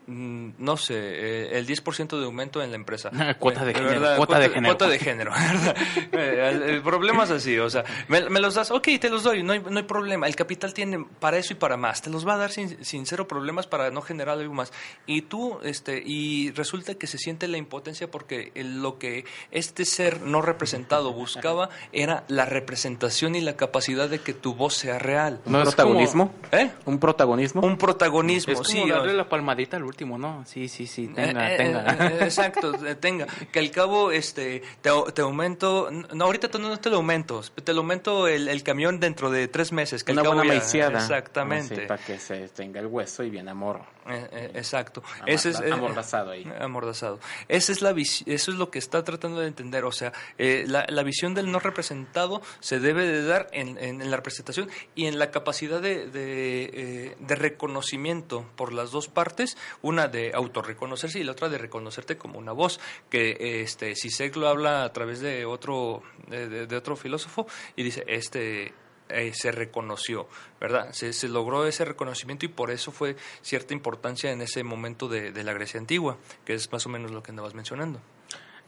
no 0.07 0.77
sé, 0.77 0.93
eh, 0.97 1.57
el 1.57 1.67
10% 1.67 2.17
de 2.17 2.25
aumento 2.25 2.61
en 2.63 2.69
la 2.71 2.75
empresa. 2.77 3.11
Cuota 3.39 3.65
de 3.65 3.73
género, 3.73 3.91
¿verdad? 3.91 4.17
cuota 4.17 4.39
de 4.39 4.49
género. 4.49 4.73
Cuota 4.77 4.87
de 4.91 4.99
género, 4.99 5.31
¿verdad? 5.53 5.75
El, 6.13 6.63
el 6.63 6.81
problema 6.81 7.25
es 7.25 7.31
así, 7.31 7.57
o 7.59 7.69
sea, 7.69 7.83
me, 8.07 8.29
me 8.29 8.39
los 8.39 8.55
das, 8.55 8.71
ok, 8.71 8.87
te 8.99 9.09
los 9.09 9.23
doy, 9.23 9.43
no 9.43 9.53
hay, 9.53 9.59
no 9.59 9.77
hay 9.77 9.83
problema. 9.83 10.27
El 10.27 10.35
capital 10.35 10.73
tiene 10.73 11.05
para 11.19 11.37
eso 11.37 11.53
y 11.53 11.55
para 11.57 11.75
más. 11.77 12.01
Te 12.01 12.09
los 12.09 12.27
va 12.27 12.35
a 12.35 12.37
dar 12.37 12.51
sin, 12.51 12.83
sin 12.85 13.05
cero 13.05 13.27
problemas 13.27 13.67
para 13.67 13.91
no 13.91 14.01
generar 14.01 14.37
algo 14.39 14.53
más. 14.53 14.71
Y 15.05 15.23
tú, 15.23 15.59
este, 15.63 16.01
y 16.05 16.51
resulta 16.51 16.95
que 16.95 17.07
se 17.07 17.17
siente 17.17 17.47
la 17.47 17.57
impotencia 17.57 18.09
porque 18.09 18.51
el- 18.55 18.81
lo 18.81 18.97
que 18.99 19.25
este 19.51 19.83
ser 19.85 20.21
no 20.21 20.41
representado 20.41 21.11
buscaba 21.13 21.69
era 21.91 22.23
la 22.29 22.45
representación 22.45 23.35
y 23.35 23.41
la 23.41 23.55
capacidad 23.57 24.07
de 24.09 24.19
que 24.19 24.33
tu 24.33 24.53
voz 24.55 24.75
sea 24.75 24.99
real. 24.99 25.41
¿Un 25.45 25.61
protagonismo? 25.63 26.31
¿Eh? 26.51 26.71
¿Un 26.85 26.99
protagonismo? 26.99 27.61
Un 27.61 27.77
protagonismo, 27.77 28.53
Es 28.53 28.59
como 28.59 28.69
sí. 28.69 28.89
darle 28.89 29.11
o- 29.11 29.15
la 29.17 29.27
palmadita 29.27 29.77
al 29.77 29.83
último, 29.83 29.96
¿no? 30.05 30.43
Sí, 30.45 30.67
sí, 30.67 30.87
sí, 30.87 31.07
tenga, 31.07 31.49
Eh, 31.51 31.53
eh, 31.53 31.57
tenga. 31.57 32.07
eh, 32.09 32.17
exacto, 32.21 32.85
eh, 32.85 32.95
tenga. 32.95 33.27
Que 33.51 33.59
al 33.59 33.71
cabo 33.71 34.11
este, 34.11 34.61
te, 34.81 34.89
te 35.13 35.21
aumento. 35.21 35.89
No, 35.91 36.25
ahorita 36.25 36.49
no 36.59 36.77
te 36.79 36.89
lo 36.89 36.97
aumento. 36.97 37.41
Te 37.63 37.73
lo 37.73 37.79
aumento 37.79 38.27
el, 38.27 38.47
el 38.47 38.63
camión 38.63 38.99
dentro 38.99 39.29
de 39.31 39.47
tres 39.47 39.71
meses. 39.71 40.03
Que 40.03 40.11
al 40.11 40.19
Una 40.19 40.23
cabo 40.23 40.35
buena 40.35 40.53
ya-. 40.53 40.87
Exactamente. 40.87 41.87
Para 41.87 42.03
que 42.03 42.19
se 42.19 42.47
tenga 42.49 42.79
el 42.79 42.87
hueso 42.87 43.23
y 43.23 43.29
bien 43.29 43.49
amor. 43.49 43.81
Eh, 44.09 44.27
eh, 44.31 44.51
exacto. 44.55 45.03
Amor- 45.15 45.29
Ese 45.29 45.49
es, 45.49 45.59
eh, 45.59 45.71
amordazado 45.71 46.31
ahí. 46.31 46.49
Amordazado. 46.59 47.19
Esa 47.47 47.71
es 47.71 47.81
la 47.81 47.91
eso 47.97 48.23
es 48.51 48.57
lo 48.57 48.69
que 48.71 48.79
está 48.79 49.03
tratando 49.03 49.39
de 49.41 49.47
entender. 49.47 49.85
O 49.85 49.91
sea, 49.91 50.13
la, 50.37 50.85
la 50.87 51.03
visión 51.03 51.33
del 51.33 51.51
no 51.51 51.59
representado 51.59 52.41
se 52.59 52.79
debe 52.79 53.05
de 53.07 53.23
dar 53.25 53.47
en, 53.51 53.77
en- 53.77 54.01
en 54.01 54.11
la 54.11 54.17
representación 54.17 54.69
y 54.95 55.05
en 55.07 55.19
la 55.19 55.31
capacidad 55.31 55.81
de, 55.81 56.07
de, 56.07 57.15
de 57.19 57.35
reconocimiento 57.35 58.45
por 58.55 58.73
las 58.73 58.91
dos 58.91 59.07
partes, 59.07 59.57
una 59.81 60.07
de 60.07 60.31
autorreconocerse 60.33 61.19
y 61.19 61.23
la 61.23 61.33
otra 61.33 61.49
de 61.49 61.57
reconocerte 61.57 62.17
como 62.17 62.39
una 62.39 62.51
voz, 62.51 62.79
que 63.09 63.61
este 63.61 63.95
Sisek 63.95 64.35
lo 64.35 64.47
habla 64.47 64.83
a 64.83 64.93
través 64.93 65.19
de 65.19 65.45
otro, 65.45 66.01
de 66.27 66.75
otro 66.75 66.95
filósofo 66.95 67.47
y 67.75 67.83
dice, 67.83 68.03
este 68.07 68.73
eh, 69.09 69.31
se 69.33 69.51
reconoció, 69.51 70.27
¿verdad? 70.59 70.91
Se, 70.91 71.27
logró 71.27 71.65
ese 71.65 71.85
reconocimiento 71.85 72.45
y 72.45 72.49
por 72.49 72.71
eso 72.71 72.91
fue 72.91 73.15
cierta 73.41 73.73
importancia 73.73 74.31
en 74.31 74.41
ese 74.41 74.63
momento 74.63 75.07
de, 75.07 75.31
de 75.31 75.43
la 75.43 75.53
Grecia 75.53 75.79
antigua, 75.79 76.17
que 76.45 76.53
es 76.53 76.71
más 76.71 76.85
o 76.85 76.89
menos 76.89 77.11
lo 77.11 77.23
que 77.23 77.31
andabas 77.31 77.53
mencionando. 77.53 77.99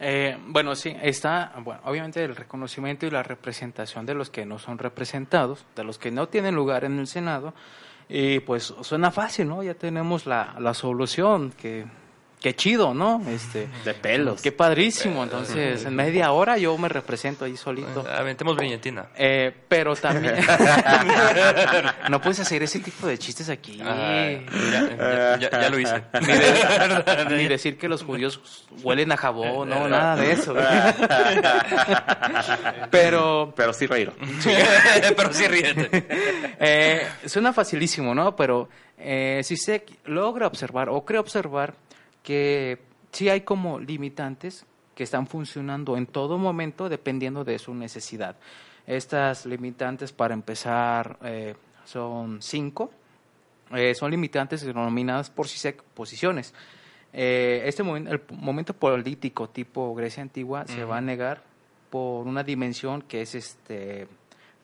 Eh, 0.02 0.38
bueno, 0.46 0.74
sí, 0.74 0.96
está, 1.02 1.52
bueno, 1.62 1.82
obviamente 1.84 2.24
el 2.24 2.34
reconocimiento 2.34 3.04
y 3.06 3.10
la 3.10 3.22
representación 3.22 4.06
de 4.06 4.14
los 4.14 4.30
que 4.30 4.46
no 4.46 4.58
son 4.58 4.78
representados, 4.78 5.66
de 5.76 5.84
los 5.84 5.98
que 5.98 6.10
no 6.10 6.26
tienen 6.26 6.54
lugar 6.54 6.84
en 6.84 6.98
el 6.98 7.06
Senado, 7.06 7.52
y 8.08 8.40
pues 8.40 8.74
suena 8.80 9.10
fácil, 9.10 9.48
¿no? 9.48 9.62
Ya 9.62 9.74
tenemos 9.74 10.24
la, 10.24 10.56
la 10.58 10.72
solución, 10.72 11.52
que, 11.52 11.84
qué 12.40 12.56
chido, 12.56 12.94
¿no? 12.94 13.22
Este, 13.28 13.68
De 13.84 13.92
pelos. 13.94 14.40
qué 14.40 14.50
padrísimo, 14.52 15.22
entonces 15.22 15.84
en 15.84 15.94
media 15.94 16.32
hora 16.32 16.56
yo 16.56 16.76
me 16.78 16.88
represento 16.88 17.44
ahí 17.44 17.56
solito. 17.56 18.04
Aventemos 18.10 18.56
viñetina. 18.56 19.08
Eh, 19.16 19.52
pero 19.68 19.94
también 19.94 20.36
no 22.10 22.20
puedes 22.20 22.40
hacer 22.40 22.62
ese 22.62 22.80
tipo 22.80 23.06
de 23.06 23.18
chistes 23.18 23.48
aquí. 23.50 23.76
Ya, 23.76 23.84
ya- 23.86 25.36
ya- 25.38 25.50
ya 25.50 25.70
lo 25.70 25.78
hice. 25.78 26.02
Ni, 26.20 26.26
de- 26.26 27.36
ni 27.36 27.46
decir 27.48 27.76
que 27.78 27.88
los 27.88 28.02
judíos 28.02 28.40
huelen 28.82 29.12
a 29.12 29.16
jabón, 29.16 29.68
no, 29.68 29.88
nada 29.88 30.16
de 30.16 30.32
eso. 30.32 30.54
Pero 32.90 33.52
Pero 33.56 33.72
sí 33.72 33.86
reír. 33.86 34.12
Pero 35.16 35.32
sí 35.32 35.46
ríete. 35.46 36.06
eh, 36.58 37.06
suena 37.26 37.52
facilísimo, 37.52 38.14
¿no? 38.14 38.34
Pero 38.36 38.68
eh, 38.98 39.40
si 39.44 39.56
se 39.56 39.84
logra 40.06 40.46
observar 40.46 40.88
o 40.88 41.04
cree 41.04 41.20
observar 41.20 41.74
que 42.22 42.78
sí 43.12 43.28
hay 43.28 43.42
como 43.42 43.78
limitantes 43.78 44.64
que 44.94 45.04
están 45.04 45.26
funcionando 45.26 45.96
en 45.96 46.06
todo 46.06 46.38
momento 46.38 46.88
dependiendo 46.88 47.44
de 47.44 47.58
su 47.58 47.74
necesidad. 47.74 48.36
Estas 48.86 49.46
limitantes, 49.46 50.12
para 50.12 50.34
empezar, 50.34 51.18
eh, 51.22 51.54
son 51.84 52.42
cinco. 52.42 52.90
Eh, 53.72 53.94
son 53.94 54.10
limitantes 54.10 54.62
denominadas 54.62 55.30
por 55.30 55.46
CISEC 55.46 55.82
posiciones. 55.94 56.52
Eh, 57.12 57.62
este 57.66 57.84
momen- 57.84 58.08
el 58.08 58.20
momento 58.36 58.74
político 58.74 59.48
tipo 59.48 59.94
Grecia 59.94 60.22
antigua 60.22 60.66
se 60.66 60.84
va 60.84 60.98
a 60.98 61.00
negar 61.00 61.42
por 61.88 62.26
una 62.26 62.42
dimensión 62.42 63.02
que 63.02 63.22
es 63.22 63.34
este 63.34 64.08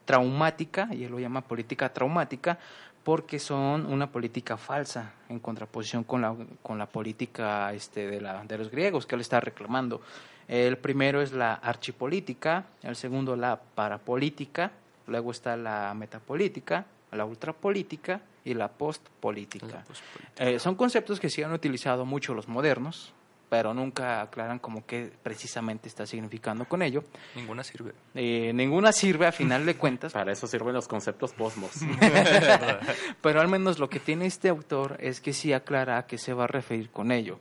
traumática, 0.04 0.88
y 0.92 1.04
él 1.04 1.10
lo 1.10 1.18
llama 1.18 1.40
política 1.40 1.92
traumática, 1.92 2.58
porque 3.06 3.38
son 3.38 3.86
una 3.86 4.10
política 4.10 4.56
falsa 4.56 5.12
en 5.28 5.38
contraposición 5.38 6.02
con 6.02 6.22
la, 6.22 6.34
con 6.60 6.76
la 6.76 6.86
política 6.86 7.72
este, 7.72 8.08
de, 8.08 8.20
la, 8.20 8.42
de 8.42 8.58
los 8.58 8.68
griegos 8.68 9.06
que 9.06 9.14
él 9.14 9.20
está 9.20 9.38
reclamando. 9.38 10.00
El 10.48 10.76
primero 10.78 11.22
es 11.22 11.30
la 11.30 11.54
archipolítica, 11.54 12.64
el 12.82 12.96
segundo 12.96 13.36
la 13.36 13.60
parapolítica, 13.60 14.72
luego 15.06 15.30
está 15.30 15.56
la 15.56 15.94
metapolítica, 15.94 16.84
la 17.12 17.24
ultrapolítica 17.24 18.22
y 18.44 18.54
la 18.54 18.66
postpolítica. 18.66 19.84
Eh, 20.38 20.58
son 20.58 20.74
conceptos 20.74 21.20
que 21.20 21.30
sí 21.30 21.44
han 21.44 21.52
utilizado 21.52 22.04
mucho 22.04 22.34
los 22.34 22.48
modernos, 22.48 23.12
pero 23.48 23.72
nunca 23.72 24.22
aclaran 24.22 24.58
como 24.58 24.84
qué 24.84 25.12
precisamente 25.22 25.88
está 25.88 26.06
significando 26.06 26.64
con 26.64 26.82
ello. 26.82 27.04
Ninguna 27.34 27.62
sirve. 27.62 27.92
Eh, 28.14 28.52
ninguna 28.52 28.92
sirve 28.92 29.26
a 29.26 29.32
final 29.32 29.64
de 29.64 29.76
cuentas, 29.76 30.12
Para 30.16 30.32
eso 30.32 30.46
sirven 30.46 30.74
los 30.74 30.88
conceptos 30.88 31.32
posmos. 31.32 31.70
pero 33.22 33.40
al 33.40 33.48
menos 33.48 33.78
lo 33.78 33.88
que 33.88 34.00
tiene 34.00 34.26
este 34.26 34.48
autor 34.48 34.96
es 35.00 35.20
que 35.20 35.32
sí 35.32 35.52
aclara 35.52 35.98
a 35.98 36.06
qué 36.06 36.18
se 36.18 36.32
va 36.32 36.44
a 36.44 36.48
referir 36.48 36.90
con 36.90 37.12
ello. 37.12 37.38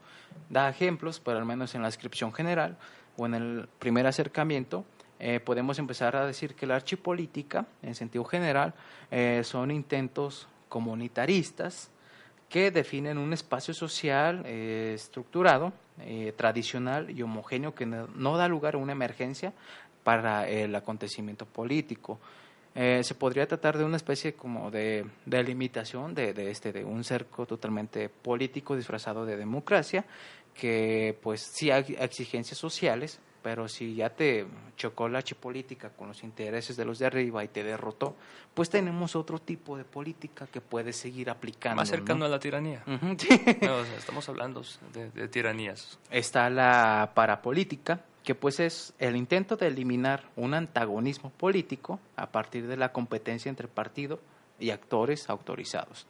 Da 0.49 0.69
ejemplos, 0.69 1.19
pero 1.19 1.37
al 1.37 1.45
menos 1.45 1.73
en 1.75 1.81
la 1.81 1.87
descripción 1.87 2.33
general 2.33 2.77
o 3.17 3.25
en 3.25 3.33
el 3.33 3.69
primer 3.79 4.05
acercamiento, 4.05 4.85
eh, 5.19 5.39
podemos 5.39 5.79
empezar 5.79 6.15
a 6.15 6.25
decir 6.25 6.55
que 6.55 6.67
la 6.67 6.75
archipolítica, 6.75 7.65
en 7.81 7.95
sentido 7.95 8.25
general, 8.25 8.73
eh, 9.11 9.41
son 9.43 9.71
intentos 9.71 10.47
comunitaristas 10.67 11.89
que 12.49 12.71
definen 12.71 13.17
un 13.17 13.33
espacio 13.33 13.73
social 13.73 14.43
eh, 14.45 14.93
estructurado, 14.95 15.73
eh, 15.99 16.33
tradicional 16.35 17.09
y 17.09 17.21
homogéneo 17.21 17.73
que 17.73 17.85
no, 17.85 18.37
da 18.37 18.47
lugar 18.47 18.75
a 18.75 18.77
una 18.77 18.91
emergencia 18.91 19.53
para 20.03 20.47
el 20.47 20.75
acontecimiento 20.75 21.45
político. 21.45 22.19
Eh, 22.75 23.01
se 23.03 23.15
podría 23.15 23.47
tratar 23.47 23.77
de 23.77 23.85
una 23.85 23.95
especie 23.95 24.33
como 24.33 24.69
de 24.69 25.05
delimitación 25.25 26.13
de, 26.13 26.33
de 26.33 26.51
este 26.51 26.73
de 26.73 26.83
un 26.83 27.05
cerco 27.05 27.45
totalmente 27.45 28.09
político 28.09 28.75
disfrazado 28.75 29.25
de 29.25 29.37
democracia 29.37 30.03
que 30.53 31.17
pues 31.21 31.41
sí 31.53 31.69
hay 31.69 31.95
exigencias 31.99 32.57
sociales, 32.57 33.19
pero 33.45 33.67
si 33.67 33.93
ya 33.93 34.09
te 34.09 34.47
chocó 34.75 35.07
la 35.07 35.21
política 35.39 35.91
con 35.91 36.07
los 36.07 36.23
intereses 36.23 36.75
de 36.75 36.83
los 36.83 36.97
de 36.97 37.05
arriba 37.05 37.43
y 37.43 37.47
te 37.47 37.63
derrotó, 37.63 38.15
pues 38.55 38.71
tenemos 38.71 39.15
otro 39.15 39.37
tipo 39.37 39.77
de 39.77 39.83
política 39.83 40.47
que 40.47 40.61
puedes 40.61 40.95
seguir 40.95 41.29
aplicando. 41.29 41.75
Más 41.75 41.89
cercano 41.89 42.21
¿no? 42.21 42.25
a 42.25 42.29
la 42.29 42.39
tiranía. 42.39 42.81
Ujú, 42.87 43.15
sí. 43.19 43.29
No, 43.61 43.77
o 43.77 43.85
sea, 43.85 43.97
estamos 43.99 44.27
hablando 44.29 44.63
de, 44.93 45.11
de 45.11 45.27
tiranías. 45.27 45.99
Está 46.09 46.49
la 46.49 47.11
parapolítica, 47.13 48.01
que 48.23 48.33
pues 48.33 48.59
es 48.59 48.95
el 48.97 49.15
intento 49.15 49.57
de 49.57 49.67
eliminar 49.67 50.23
un 50.35 50.55
antagonismo 50.55 51.29
político 51.29 51.99
a 52.15 52.31
partir 52.31 52.65
de 52.65 52.77
la 52.77 52.91
competencia 52.91 53.49
entre 53.49 53.67
partido 53.67 54.19
y 54.59 54.71
actores 54.71 55.29
autorizados. 55.29 56.07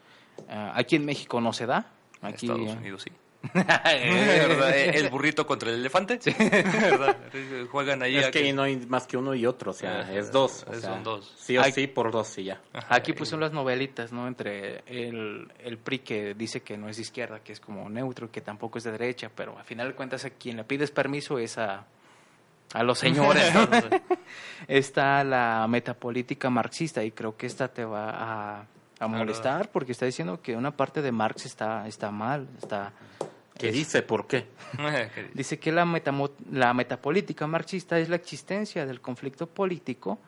Ah, 0.47 0.71
aquí 0.73 0.95
en 0.95 1.03
México 1.03 1.41
no 1.41 1.51
se 1.51 1.65
da. 1.65 1.91
En 2.21 2.29
Aquí, 2.29 2.45
Estados 2.45 2.75
eh, 2.75 2.77
Unidos 2.77 3.01
sí. 3.01 3.11
¿Verdad? 3.53 4.75
El 4.75 5.09
burrito 5.11 5.45
contra 5.45 5.69
el 5.69 5.75
elefante. 5.79 6.19
¿Verdad? 6.25 7.17
Juegan 7.71 8.01
ahí. 8.03 8.17
Es 8.17 8.25
a 8.27 8.31
que 8.31 8.51
no 8.53 8.63
hay 8.63 8.77
más 8.87 9.07
que 9.07 9.17
uno 9.17 9.33
y 9.35 9.45
otro, 9.45 9.71
o 9.71 9.73
sea, 9.73 10.01
Ajá, 10.01 10.13
es 10.13 10.31
dos. 10.31 10.65
o 10.67 10.73
es- 10.73 10.81
sea, 10.81 10.89
son 10.91 11.03
dos. 11.03 11.33
Sí 11.37 11.57
o 11.57 11.63
sí 11.65 11.87
por 11.87 12.11
dos 12.11 12.37
y 12.37 12.45
ya. 12.45 12.61
Aquí 12.89 13.13
pues 13.13 13.29
son 13.29 13.39
las 13.39 13.51
novelitas, 13.51 14.11
¿no? 14.11 14.27
Entre 14.27 14.83
el, 14.87 15.51
el 15.63 15.77
PRI 15.77 15.99
que 15.99 16.33
dice 16.33 16.61
que 16.61 16.77
no 16.77 16.89
es 16.89 16.95
de 16.97 17.03
izquierda, 17.03 17.39
que 17.39 17.53
es 17.53 17.59
como 17.59 17.89
neutro, 17.89 18.31
que 18.31 18.41
tampoco 18.41 18.77
es 18.77 18.83
de 18.83 18.91
derecha, 18.91 19.29
pero 19.33 19.57
al 19.57 19.65
final 19.65 19.89
de 19.89 19.93
cuentas 19.95 20.25
a 20.25 20.29
quien 20.31 20.57
le 20.57 20.63
pides 20.63 20.91
permiso 20.91 21.37
es 21.39 21.57
a, 21.57 21.85
a 22.73 22.83
los 22.83 22.97
señores. 22.99 23.53
¿no? 23.53 23.67
Está 24.67 25.23
la 25.23 25.65
metapolítica 25.69 26.49
marxista 26.49 27.03
y 27.03 27.11
creo 27.11 27.35
que 27.37 27.45
esta 27.45 27.67
te 27.67 27.85
va 27.85 28.09
a, 28.09 28.65
a 28.99 29.07
molestar 29.07 29.69
porque 29.69 29.91
está 29.91 30.05
diciendo 30.05 30.41
que 30.41 30.55
una 30.55 30.71
parte 30.71 31.01
de 31.01 31.11
Marx 31.11 31.45
está, 31.45 31.87
está 31.87 32.09
mal, 32.11 32.47
está... 32.61 32.93
¿Qué 33.57 33.71
dice? 33.71 34.01
¿Por 34.01 34.27
qué? 34.27 34.45
Dice 35.33 35.59
que 35.59 35.71
la, 35.71 35.85
metamo- 35.85 36.31
la 36.51 36.73
metapolítica 36.73 37.47
marxista 37.47 37.97
es 37.99 38.09
la 38.09 38.17
existencia 38.17 38.85
del 38.85 38.99
conflicto 39.01 39.47
político, 39.47 40.19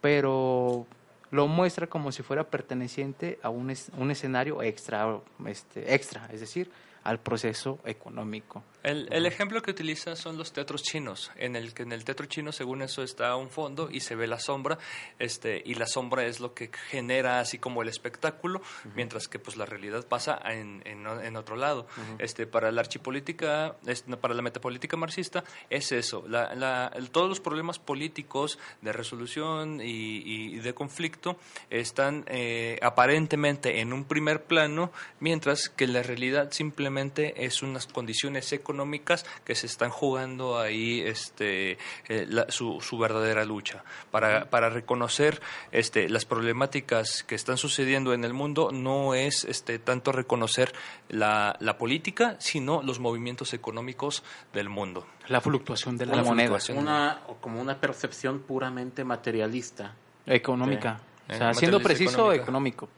pero 0.00 0.86
lo 1.30 1.46
muestra 1.46 1.86
como 1.86 2.10
si 2.12 2.22
fuera 2.22 2.44
perteneciente 2.44 3.38
a 3.42 3.48
un, 3.50 3.70
es- 3.70 3.90
un 3.96 4.10
escenario 4.10 4.62
extra, 4.62 5.18
este, 5.46 5.94
extra, 5.94 6.28
es 6.32 6.40
decir, 6.40 6.70
al 7.04 7.20
proceso 7.20 7.78
económico. 7.84 8.62
El, 8.82 9.08
el 9.12 9.26
ejemplo 9.26 9.62
que 9.62 9.70
utiliza 9.70 10.16
son 10.16 10.36
los 10.36 10.52
teatros 10.52 10.82
chinos, 10.82 11.30
en 11.36 11.54
el 11.54 11.72
que 11.72 11.84
en 11.84 11.92
el 11.92 12.04
teatro 12.04 12.26
chino, 12.26 12.50
según 12.50 12.82
eso, 12.82 13.02
está 13.04 13.36
un 13.36 13.48
fondo 13.48 13.88
y 13.90 14.00
se 14.00 14.16
ve 14.16 14.26
la 14.26 14.40
sombra, 14.40 14.76
este, 15.20 15.62
y 15.64 15.74
la 15.74 15.86
sombra 15.86 16.24
es 16.26 16.40
lo 16.40 16.52
que 16.52 16.68
genera 16.90 17.38
así 17.38 17.58
como 17.58 17.82
el 17.82 17.88
espectáculo, 17.88 18.60
mientras 18.96 19.28
que 19.28 19.38
pues 19.38 19.56
la 19.56 19.66
realidad 19.66 20.04
pasa 20.08 20.38
en, 20.46 20.82
en, 20.84 21.06
en 21.06 21.36
otro 21.36 21.54
lado. 21.56 21.86
Este, 22.18 22.46
para 22.46 22.72
la 22.72 22.80
archipolítica, 22.80 23.76
para 24.20 24.34
la 24.34 24.42
metapolítica 24.42 24.96
marxista, 24.96 25.44
es 25.70 25.92
eso, 25.92 26.24
la, 26.28 26.52
la- 26.56 26.90
el- 26.94 27.10
todos 27.10 27.28
los 27.28 27.38
problemas 27.40 27.78
políticos 27.78 28.58
de 28.80 28.92
resolución 28.92 29.80
y, 29.80 30.22
y 30.24 30.58
de 30.58 30.74
conflicto 30.74 31.36
están 31.70 32.24
eh, 32.26 32.78
aparentemente 32.82 33.80
en 33.80 33.92
un 33.92 34.04
primer 34.04 34.42
plano, 34.44 34.90
mientras 35.20 35.68
que 35.68 35.86
la 35.86 36.02
realidad 36.02 36.50
simplemente 36.50 36.91
es 36.98 37.62
unas 37.62 37.86
condiciones 37.86 38.52
económicas 38.52 39.24
que 39.44 39.54
se 39.54 39.66
están 39.66 39.90
jugando 39.90 40.58
ahí 40.58 41.00
este, 41.00 41.78
eh, 42.08 42.26
la- 42.28 42.50
su, 42.50 42.80
su 42.80 42.98
verdadera 42.98 43.44
lucha. 43.44 43.84
Para, 44.10 44.50
para 44.50 44.68
reconocer 44.70 45.40
este, 45.72 46.08
las 46.08 46.24
problemáticas 46.24 47.22
que 47.24 47.34
están 47.34 47.56
sucediendo 47.56 48.12
en 48.14 48.24
el 48.24 48.32
mundo 48.34 48.70
no 48.72 49.14
es 49.14 49.44
este, 49.44 49.78
tanto 49.78 50.12
reconocer 50.12 50.72
la, 51.08 51.56
la 51.60 51.78
política, 51.78 52.36
sino 52.38 52.82
los 52.82 52.98
movimientos 53.00 53.54
económicos 53.54 54.22
del 54.52 54.68
mundo. 54.68 55.06
La 55.28 55.40
fluctuación 55.40 55.96
de 55.96 56.06
la, 56.06 56.16
La 56.16 56.22
moneda. 56.22 56.58
Una, 56.76 57.22
o 57.28 57.36
como 57.36 57.60
una 57.60 57.78
percepción 57.80 58.40
puramente 58.40 59.04
materialista. 59.04 59.94
económica. 60.26 60.98
Sí. 60.98 61.11
O 61.30 61.34
sea, 61.34 61.54
siendo 61.54 61.80
preciso, 61.80 62.32
económico. 62.32 62.88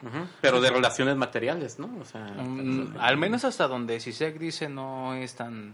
Pero 0.41 0.61
de 0.61 0.71
relaciones 0.71 1.17
materiales, 1.17 1.79
¿no? 1.79 1.91
O 2.01 2.05
sea, 2.05 2.21
Mm, 2.21 2.97
al 2.99 3.17
menos 3.17 3.45
hasta 3.45 3.69
donde 3.69 4.01
Sisek 4.01 4.39
dice 4.39 4.69
no 4.69 5.15
es 5.15 5.35
tan, 5.35 5.73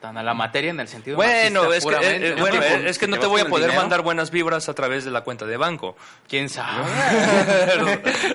tan 0.00 0.16
a 0.18 0.22
la 0.22 0.34
materia 0.34 0.70
en 0.70 0.80
el 0.80 0.88
sentido 0.88 1.16
Bueno, 1.16 1.72
es 1.72 1.84
que, 1.84 1.94
eh, 1.94 1.98
eh, 2.28 2.34
¿no? 2.36 2.40
bueno, 2.40 2.60
Tipo, 2.60 2.74
es 2.88 2.98
que 2.98 3.04
si 3.06 3.10
no 3.10 3.18
te 3.18 3.26
voy 3.26 3.42
a 3.42 3.46
poder 3.46 3.66
dinero. 3.66 3.80
mandar 3.82 4.02
buenas 4.02 4.30
vibras 4.30 4.68
a 4.68 4.74
través 4.74 5.04
de 5.04 5.10
la 5.10 5.22
cuenta 5.22 5.46
de 5.46 5.56
banco. 5.56 5.96
¿Quién 6.28 6.48
sabe? 6.48 6.82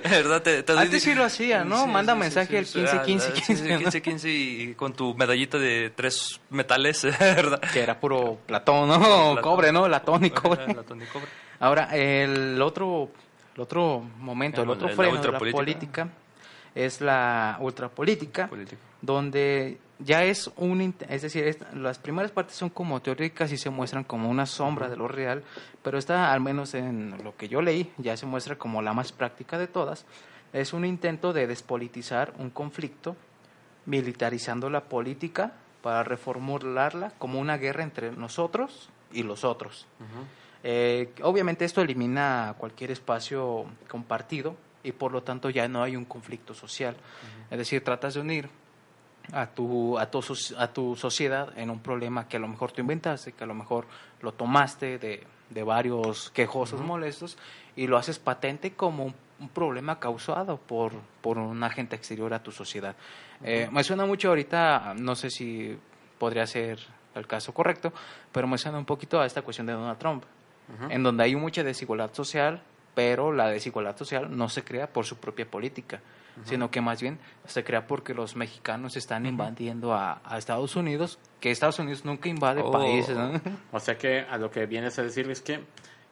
¿Verdad? 0.10 0.42
Te- 0.42 0.64
te 0.64 0.74
doy- 0.74 0.82
Antes 0.84 1.04
sí 1.04 1.14
lo 1.14 1.24
hacía, 1.24 1.64
¿no? 1.64 1.84
Sí, 1.84 1.90
Manda 1.90 2.14
sí, 2.14 2.20
mensaje 2.20 2.48
sí, 2.50 2.58
al 2.58 2.66
sí, 2.66 2.80
15, 2.80 3.02
15, 3.04 3.28
ah, 3.28 3.32
sí, 3.36 3.42
15, 3.42 3.64
sí, 3.64 3.70
¿no? 3.72 3.80
15, 3.80 4.02
15 4.02 4.30
y 4.30 4.74
con 4.76 4.94
tu 4.94 5.14
medallita 5.16 5.58
de 5.58 5.92
tres 5.96 6.40
metales, 6.50 7.04
¿verdad? 7.20 7.60
Que 7.74 7.82
era 7.82 8.00
puro 8.00 8.38
platón, 8.46 8.88
¿no? 8.88 9.00
Platón. 9.00 9.42
Cobre, 9.42 9.72
¿no? 9.72 9.88
Latón 9.88 10.26
y 10.26 10.30
cobre. 10.32 10.74
Latón 10.74 11.02
y 11.02 11.06
cobre. 11.06 11.28
Ahora, 11.60 11.90
el 11.96 12.62
otro, 12.62 13.10
el 13.60 13.64
otro 13.64 14.00
momento, 14.20 14.62
el 14.62 14.68
La- 14.70 14.74
otro 14.74 14.88
la 14.88 14.96
freno 14.96 15.22
de 15.22 15.32
la 15.34 15.38
política 15.40 16.08
es 16.74 17.02
la 17.02 17.58
ultrapolítica, 17.60 18.48
Político. 18.48 18.82
donde 19.02 19.78
ya 20.00 20.24
es 20.24 20.50
un, 20.56 20.96
es 21.10 21.22
decir, 21.24 21.44
es- 21.46 21.58
las 21.74 22.00
primeras 22.00 22.32
partes 22.32 22.56
son 22.56 22.70
como 22.70 23.02
teóricas 23.02 23.52
y 23.52 23.58
se 23.58 23.70
muestran 23.70 24.06
como 24.06 24.30
una 24.30 24.46
sombra 24.46 24.88
de 24.88 24.96
lo 24.96 25.10
real, 25.10 25.44
pero 25.84 25.98
esta, 25.98 26.32
al 26.32 26.40
menos 26.40 26.74
en 26.74 27.22
lo 27.22 27.36
que 27.36 27.50
yo 27.50 27.62
leí, 27.62 27.92
ya 27.98 28.16
se 28.16 28.26
muestra 28.26 28.56
como 28.58 28.82
la 28.82 28.94
más 28.94 29.12
práctica 29.12 29.58
de 29.58 29.68
todas, 29.68 30.06
es 30.54 30.72
un 30.72 30.86
intento 30.86 31.34
de 31.34 31.46
despolitizar 31.48 32.34
un 32.40 32.50
conflicto, 32.52 33.18
militarizando 33.86 34.70
la 34.70 34.86
política 34.86 35.52
para 35.82 36.04
reformularla 36.04 37.12
como 37.18 37.40
una 37.40 37.58
guerra 37.58 37.84
entre 37.84 38.12
nosotros 38.14 38.90
y 39.12 39.24
los 39.24 39.44
otros. 39.44 39.86
Eh, 40.64 41.14
obviamente 41.24 41.66
esto 41.66 41.82
elimina 41.82 42.56
cualquier 42.58 42.92
espacio 42.92 43.66
compartido 43.88 44.56
y 44.84 44.92
por 44.92 45.12
lo 45.12 45.24
tanto 45.24 45.50
ya 45.50 45.68
no 45.68 45.84
hay 45.84 45.96
un 45.96 46.06
conflicto 46.06 46.54
social. 46.54 46.96
Es 47.50 47.58
decir, 47.58 47.84
tratas 47.84 48.14
de 48.16 48.22
unir 48.22 48.50
a 49.32 49.48
tu, 49.48 49.98
a, 49.98 50.10
tu, 50.10 50.24
a 50.58 50.68
tu 50.74 50.96
sociedad 50.96 51.58
en 51.58 51.70
un 51.70 51.80
problema 51.80 52.28
que 52.28 52.38
a 52.38 52.40
lo 52.40 52.48
mejor 52.48 52.72
tú 52.72 52.82
inventaste, 52.82 53.34
que 53.34 53.44
a 53.44 53.48
lo 53.48 53.54
mejor 53.54 53.86
lo 54.22 54.34
tomaste 54.34 54.98
de, 54.98 55.24
de 55.50 55.64
varios 55.64 56.32
quejosos 56.32 56.82
molestos 56.82 57.38
y 57.76 57.88
lo 57.88 57.98
haces 57.98 58.20
patente 58.20 58.74
como 58.74 59.06
un, 59.06 59.16
un 59.40 59.50
problema 59.50 60.00
causado 60.00 60.58
por, 60.58 60.94
por 61.22 61.38
un 61.38 61.64
agente 61.64 61.96
exterior 61.96 62.34
a 62.34 62.44
tu 62.44 62.52
sociedad. 62.52 62.96
Eh, 63.44 63.70
me 63.72 63.84
suena 63.84 64.06
mucho 64.06 64.30
ahorita, 64.30 64.94
no 64.98 65.16
sé 65.16 65.30
si 65.30 65.78
podría 66.18 66.46
ser 66.46 66.80
el 67.16 67.26
caso 67.26 67.54
correcto, 67.54 67.94
pero 68.32 68.48
me 68.48 68.58
suena 68.58 68.78
un 68.78 68.86
poquito 68.86 69.20
a 69.20 69.26
esta 69.26 69.42
cuestión 69.42 69.68
de 69.68 69.74
Donald 69.74 69.98
Trump, 69.98 70.24
en 70.90 71.04
donde 71.04 71.24
hay 71.24 71.36
mucha 71.36 71.64
desigualdad 71.64 72.14
social, 72.14 72.62
pero 72.96 73.32
la 73.32 73.48
desigualdad 73.50 73.98
social 73.98 74.36
no 74.36 74.50
se 74.50 74.64
crea 74.64 74.92
por 74.92 75.06
su 75.06 75.18
propia 75.18 75.50
política, 75.50 76.02
sino 76.46 76.72
que 76.72 76.80
más 76.82 77.02
bien 77.02 77.20
se 77.46 77.64
crea 77.64 77.86
porque 77.88 78.14
los 78.14 78.36
mexicanos 78.36 78.96
están 78.96 79.26
invadiendo 79.26 79.94
a, 79.94 80.22
a 80.24 80.38
Estados 80.38 80.76
Unidos, 80.76 81.20
que 81.40 81.52
Estados 81.52 81.80
Unidos 81.80 82.06
nunca 82.06 82.30
invade 82.30 82.62
Oh. 82.64 82.72
países. 82.72 83.18
¿no? 83.18 83.42
O 83.72 83.80
sea 83.80 83.98
que 83.98 84.22
a 84.22 84.38
lo 84.38 84.50
que 84.52 84.66
vienes 84.66 84.98
a 85.00 85.04
decir 85.04 85.30
es 85.30 85.42
que 85.42 85.60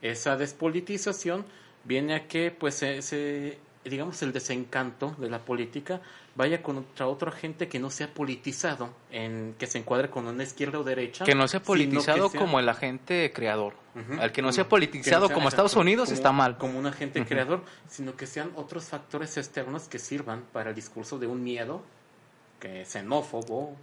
esa 0.01 0.35
despolitización 0.37 1.45
viene 1.85 2.15
a 2.15 2.27
que, 2.27 2.51
pues, 2.51 2.83
ese, 2.83 3.57
digamos, 3.89 4.21
el 4.21 4.33
desencanto 4.33 5.15
de 5.17 5.29
la 5.29 5.39
política 5.39 6.01
vaya 6.35 6.61
contra 6.61 7.07
otra 7.07 7.31
gente 7.31 7.67
que 7.67 7.79
no 7.79 7.89
sea 7.89 8.13
politizado, 8.13 8.89
en 9.11 9.55
que 9.57 9.65
se 9.67 9.79
encuadre 9.79 10.09
con 10.09 10.27
una 10.27 10.43
izquierda 10.43 10.79
o 10.79 10.83
derecha. 10.83 11.25
Que 11.25 11.33
no 11.35 11.47
sea 11.47 11.61
politizado 11.61 12.29
sea- 12.29 12.39
como 12.39 12.59
el 12.59 12.69
agente 12.69 13.31
creador. 13.33 13.73
Al 14.19 14.31
que 14.31 14.43
no 14.43 14.51
sea 14.53 14.69
politizado 14.69 15.21
que 15.21 15.21
no 15.23 15.27
sea- 15.29 15.35
como 15.35 15.49
Estados 15.49 15.75
Unidos 15.75 16.09
como- 16.09 16.15
está 16.15 16.31
mal. 16.31 16.57
Como 16.57 16.77
un 16.77 16.85
agente 16.85 17.25
creador, 17.25 17.63
sino 17.89 18.15
que 18.15 18.27
sean 18.27 18.51
otros 18.55 18.85
factores 18.85 19.35
externos 19.37 19.87
que 19.87 19.97
sirvan 19.97 20.43
para 20.53 20.69
el 20.69 20.75
discurso 20.75 21.17
de 21.17 21.25
un 21.27 21.43
miedo 21.43 21.81
que 22.59 22.81
es 22.81 22.89
xenófobo, 22.89 23.75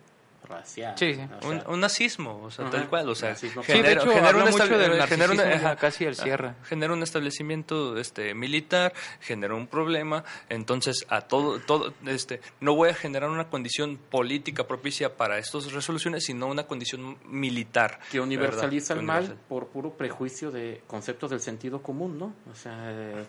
racial. 0.47 0.95
Sí, 0.99 1.15
sí. 1.15 1.21
o 1.21 1.41
sea, 1.43 1.51
Un, 1.51 1.63
un 1.75 1.81
nazismo, 1.81 2.41
o 2.43 2.51
sea, 2.51 2.69
tal 2.71 2.89
cual, 2.89 3.09
o 3.09 3.15
sea. 3.15 3.35
Sí, 3.37 3.49
de 3.49 3.63
genera, 3.63 3.93
hecho, 4.03 4.11
genera 4.11 4.37
un 4.37 4.51
mucho 4.51 4.67
genera 5.07 5.33
una- 5.33 5.43
ajá, 5.55 5.77
casi 5.77 6.05
el 6.05 6.15
cierre. 6.17 6.49
ajá, 6.49 6.57
genera 6.67 6.93
un 6.93 7.03
establecimiento 7.03 7.97
este 7.99 8.35
militar, 8.35 8.93
genera 9.21 9.55
un 9.55 9.67
problema, 9.67 10.25
entonces 10.49 11.05
a 11.09 11.23
todo 11.23 11.59
todo 11.61 11.93
este 12.07 12.41
no 12.61 12.75
voy 12.75 12.91
a 12.91 12.95
generar 12.95 13.31
una 13.31 13.49
condición 13.49 13.97
política 13.97 14.67
propicia 14.67 15.17
para 15.17 15.39
estas 15.39 15.73
resoluciones, 15.73 16.25
sino 16.25 16.47
una 16.47 16.67
condición 16.67 17.17
militar 17.27 17.99
que 18.11 18.21
universaliza 18.21 18.95
¿verdad? 18.95 19.01
el 19.01 19.07
mal 19.07 19.19
Universal. 19.25 19.47
por 19.49 19.67
puro 19.69 19.91
prejuicio 19.97 20.51
de 20.51 20.83
conceptos 20.87 21.31
del 21.31 21.41
sentido 21.41 21.83
común, 21.83 22.19
¿no? 22.19 22.35
O 22.51 22.55
sea, 22.55 23.25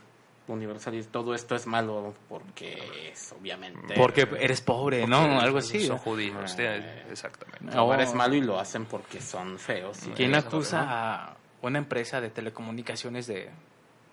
eh, 0.48 0.52
universaliza 0.52 1.10
todo 1.12 1.34
esto 1.36 1.56
es 1.56 1.66
malo 1.68 2.14
porque 2.30 3.10
es 3.12 3.34
obviamente 3.40 3.94
Porque 3.96 4.28
eres 4.40 4.62
pobre, 4.62 5.08
¿no? 5.08 5.22
Porque 5.22 5.36
Algo 5.46 5.58
así. 5.60 5.80
Son 5.86 5.98
¿no? 5.98 6.02
judíos, 6.02 6.56
Eh, 6.58 7.06
exactamente. 7.12 7.76
ahora 7.78 8.00
Oh. 8.00 8.08
es 8.08 8.14
malo 8.14 8.36
y 8.36 8.42
lo 8.42 8.60
hacen 8.60 8.86
porque 8.86 9.22
son 9.22 9.58
feos. 9.60 10.06
y 10.08 10.12
¿Quién 10.12 10.36
acusa 10.36 10.82
¿no? 10.84 10.92
a 10.92 11.38
una 11.62 11.80
empresa 11.80 12.22
de 12.22 12.30
telecomunicaciones 12.30 13.26
de, 13.28 13.50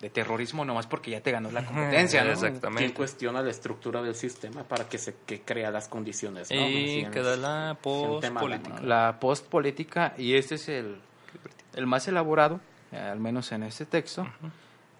de 0.01 0.09
terrorismo 0.09 0.65
nomás 0.65 0.87
porque 0.87 1.11
ya 1.11 1.21
te 1.21 1.31
ganó 1.31 1.51
la 1.51 1.63
competencia, 1.65 2.23
¿no? 2.23 2.31
Exactamente. 2.31 2.83
¿Quién 2.83 2.91
cuestiona 2.95 3.41
la 3.41 3.51
estructura 3.51 4.01
del 4.01 4.15
sistema 4.15 4.63
para 4.63 4.89
que 4.89 4.97
se 4.97 5.15
que 5.25 5.41
crea 5.41 5.69
las 5.71 5.87
condiciones? 5.87 6.49
¿no? 6.51 6.67
Y 6.67 7.05
queda 7.11 7.37
la 7.37 7.77
post-política. 7.81 8.79
¿no? 8.81 8.87
La 8.87 9.17
post-política, 9.19 10.13
y 10.17 10.35
este 10.35 10.55
es 10.55 10.67
el, 10.69 10.97
el 11.75 11.85
más 11.87 12.07
elaborado, 12.07 12.59
eh, 12.91 12.97
al 12.97 13.19
menos 13.19 13.51
en 13.51 13.63
este 13.63 13.85
texto. 13.85 14.27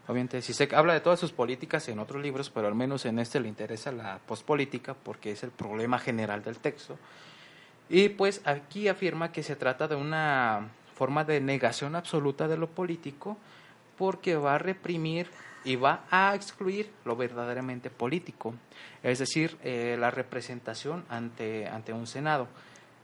Obviamente, 0.07 0.41
si 0.41 0.53
se 0.53 0.67
habla 0.75 0.93
de 0.93 0.99
todas 0.99 1.19
sus 1.19 1.31
políticas 1.31 1.87
en 1.87 1.99
otros 1.99 2.21
libros, 2.21 2.49
pero 2.49 2.67
al 2.67 2.75
menos 2.75 3.05
en 3.05 3.19
este 3.19 3.39
le 3.39 3.47
interesa 3.47 3.91
la 3.91 4.19
post-política 4.19 4.93
porque 4.93 5.31
es 5.31 5.43
el 5.43 5.51
problema 5.51 5.97
general 5.97 6.43
del 6.43 6.57
texto. 6.57 6.97
Y 7.89 8.09
pues 8.09 8.41
aquí 8.45 8.87
afirma 8.87 9.31
que 9.31 9.43
se 9.43 9.55
trata 9.55 9.87
de 9.87 9.95
una 9.95 10.69
forma 10.95 11.23
de 11.23 11.39
negación 11.39 11.95
absoluta 11.95 12.47
de 12.47 12.57
lo 12.57 12.67
político 12.67 13.37
porque 13.97 14.35
va 14.35 14.55
a 14.55 14.57
reprimir 14.57 15.27
y 15.63 15.75
va 15.75 16.05
a 16.11 16.35
excluir 16.35 16.91
lo 17.05 17.15
verdaderamente 17.15 17.89
político, 17.89 18.53
es 19.01 19.19
decir, 19.19 19.57
eh, 19.63 19.95
la 19.97 20.11
representación 20.11 21.05
ante, 21.09 21.67
ante 21.67 21.93
un 21.93 22.07
Senado. 22.07 22.47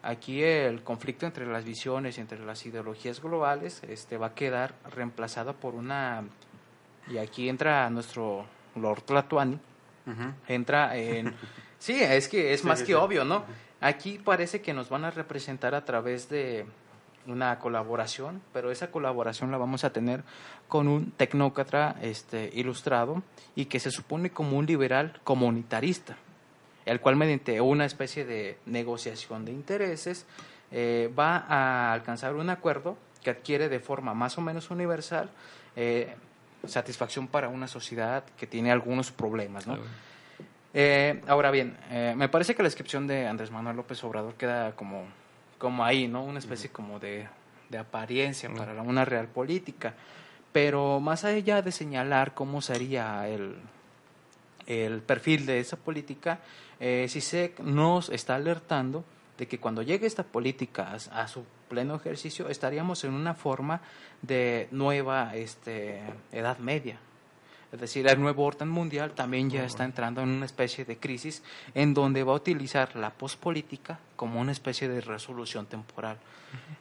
Aquí 0.02 0.44
el 0.44 0.84
conflicto 0.84 1.26
entre 1.26 1.46
las 1.46 1.66
visiones 1.66 2.18
y 2.18 2.22
entre 2.22 2.40
las 2.40 2.66
ideologías 2.66 3.22
globales 3.22 3.82
este, 3.84 4.18
va 4.18 4.28
a 4.28 4.34
quedar 4.34 4.76
reemplazado 4.96 5.54
por 5.54 5.76
una, 5.76 6.24
y 7.10 7.17
aquí 7.17 7.50
entra 7.50 7.89
nuestro 7.89 8.45
Lord 8.76 9.02
Tlatuani, 9.04 9.60
entra 10.48 10.95
en... 10.98 11.36
Sí, 11.80 11.98
es 12.02 12.28
que 12.28 12.54
es 12.54 12.60
Sí, 12.60 12.67
más 12.67 12.80
sí, 12.80 12.86
que 12.86 12.91
sí. 12.91 12.93
obvio, 12.93 13.24
¿no? 13.24 13.45
Aquí 13.80 14.19
parece 14.19 14.62
que 14.62 14.74
nos 14.74 14.89
van 14.89 15.06
a 15.06 15.12
representar 15.12 15.74
a 15.76 15.86
través 15.86 16.28
de 16.28 16.65
una 17.26 17.58
colaboración, 17.60 18.41
pero 18.52 18.69
esa 18.69 18.91
colaboración 18.91 19.50
la 19.50 19.58
vamos 19.58 19.86
a 19.86 19.93
tener 19.93 20.24
con 20.67 20.89
un 20.89 21.12
tecnócrata 21.12 21.95
este, 22.02 22.50
ilustrado 22.54 23.24
y 23.56 23.65
que 23.65 23.80
se 23.80 23.91
supone 23.91 24.30
como 24.32 24.58
un 24.58 24.65
liberal 24.65 25.22
comunitarista, 25.24 26.17
el 26.86 27.00
cual 27.00 27.15
mediante 27.15 27.62
una 27.62 27.86
especie 27.86 28.26
de 28.26 28.58
negociación 28.65 29.45
de 29.45 29.54
intereses 29.54 30.26
eh, 30.72 31.10
va 31.17 31.45
a 31.48 31.93
alcanzar 31.93 32.36
un 32.36 32.50
acuerdo 32.50 32.98
que 33.24 33.30
adquiere 33.30 33.69
de 33.69 33.80
forma 33.80 34.13
más 34.13 34.38
o 34.38 34.41
menos 34.41 34.69
universal 34.69 35.30
eh, 35.78 36.13
satisfacción 36.65 37.28
para 37.28 37.50
una 37.50 37.67
sociedad 37.67 38.24
que 38.38 38.48
tiene 38.48 38.72
algunos 38.72 39.12
problemas, 39.12 39.67
¿no? 39.67 39.78
Eh, 40.74 41.22
ahora 41.28 41.50
bien, 41.52 41.78
eh, 41.89 42.13
me 42.15 42.30
parece 42.30 42.56
que 42.56 42.62
la 42.62 42.67
descripción 42.67 43.08
de 43.08 43.28
Andrés 43.28 43.50
Manuel 43.50 43.76
López 43.76 44.04
Obrador 44.04 44.36
queda 44.36 44.76
como, 44.76 45.06
como 45.58 45.84
ahí, 45.84 46.08
¿no? 46.08 46.24
Una 46.24 46.39
especie 46.39 46.69
como 46.69 47.00
de, 47.00 47.28
de 47.69 47.78
apariencia 47.78 48.50
para 48.54 48.82
una 48.82 49.06
real 49.06 49.28
política. 49.28 49.93
Pero 50.52 51.00
más 51.00 51.26
allá 51.26 51.62
de 51.62 51.72
señalar 51.72 52.34
cómo 52.34 52.62
sería 52.62 53.28
el, 53.28 53.56
el 54.67 55.02
perfil 55.02 55.45
de 55.45 55.60
esa 55.60 55.78
política, 55.78 56.39
eh, 56.80 57.06
CISEC 57.10 57.60
nos 57.60 58.10
está 58.10 58.36
alertando 58.36 59.04
de 59.38 59.48
que 59.48 59.60
cuando 59.60 59.82
llegue 59.82 60.08
esta 60.08 60.24
política 60.24 60.91
a, 61.12 61.22
a 61.24 61.28
su 61.28 61.45
pleno 61.69 61.95
ejercicio 61.95 62.49
estaríamos 62.49 63.03
en 63.05 63.13
una 63.13 63.34
forma 63.34 63.82
de 64.21 64.67
nueva 64.71 65.36
este, 65.36 66.01
edad 66.32 66.58
media. 66.58 66.99
Es 67.71 67.79
decir, 67.79 68.08
el 68.08 68.19
nuevo 68.19 68.45
orden 68.45 68.67
mundial 68.67 69.12
también 69.12 69.49
ya 69.49 69.63
está 69.63 69.84
entrando 69.84 70.21
en 70.21 70.29
una 70.29 70.47
especie 70.47 70.86
de 70.86 70.97
crisis 70.97 71.43
en 71.75 71.93
donde 71.93 72.23
va 72.23 72.34
a 72.34 72.36
utilizar 72.36 72.95
la 72.95 73.12
pospolítica 73.12 73.99
como 74.15 74.41
una 74.41 74.51
especie 74.51 74.89
de 74.89 75.01
resolución 75.01 75.67
temporal. 75.67 76.17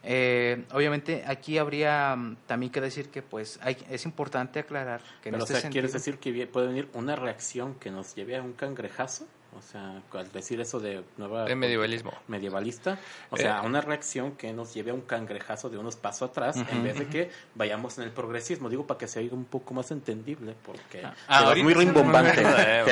Eh, 0.03 0.65
obviamente 0.73 1.25
aquí 1.27 1.59
habría 1.59 2.17
mm, 2.17 2.37
también 2.47 2.73
que 2.73 2.81
decir 2.81 3.11
que 3.11 3.21
pues 3.21 3.59
hay, 3.63 3.77
es 3.91 4.07
importante 4.07 4.61
aclarar 4.61 5.03
que 5.23 5.29
en 5.29 5.35
Pero, 5.35 5.45
este 5.45 5.53
o 5.53 5.57
sea, 5.57 5.61
sentido... 5.61 5.73
¿quieres 5.73 5.93
decir 5.93 6.19
que 6.19 6.47
puede 6.47 6.69
venir 6.69 6.89
una 6.95 7.17
reacción 7.17 7.75
que 7.75 7.91
nos 7.91 8.15
lleve 8.15 8.37
a 8.37 8.43
un 8.43 8.55
cangrejazo? 8.55 9.27
O 9.59 9.63
sea, 9.63 10.01
al 10.15 10.33
decir 10.33 10.61
eso 10.61 10.79
de 10.81 11.03
nueva... 11.17 11.45
De 11.45 11.55
medievalismo. 11.57 12.13
medievalista, 12.29 12.99
o 13.31 13.37
Eh. 13.37 13.41
sea, 13.41 13.63
una 13.63 13.81
reacción 13.81 14.33
que 14.33 14.53
nos 14.53 14.73
lleve 14.75 14.91
a 14.93 14.95
un 14.95 15.01
cangrejazo 15.03 15.69
de 15.69 15.79
unos 15.79 15.97
pasos 15.97 16.31
atrás 16.31 16.57
en 16.71 16.83
vez 16.83 16.99
de 16.99 17.07
que 17.09 17.31
vayamos 17.55 17.99
en 17.99 18.05
el 18.05 18.11
progresismo, 18.11 18.69
digo 18.71 18.87
para 18.87 18.99
que 18.99 19.09
sea 19.09 19.23
un 19.33 19.45
poco 19.45 19.75
más 19.75 19.91
entendible, 19.91 20.55
porque 20.65 21.03
Ah, 21.05 21.13
te 21.15 21.31
vas 21.33 21.43
ahorita 21.45 21.65
muy 21.65 21.75
rimbombante, 21.75 22.33
te 22.37 22.43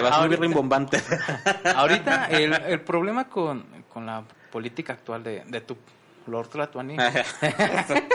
vas 0.01 0.13
muy 0.13 0.23
Ahorita- 0.25 0.41
rimbombante. 0.43 1.03
Ahorita 1.77 2.27
el, 2.27 2.53
el 2.53 2.81
problema 2.81 3.29
con, 3.29 3.65
con 3.89 4.05
la 4.07 4.25
política 4.51 4.93
actual 4.95 5.23
de, 5.23 5.45
de 5.47 5.61
tu 5.61 5.77
Lord 6.27 6.49
Tlatuani, 6.49 6.97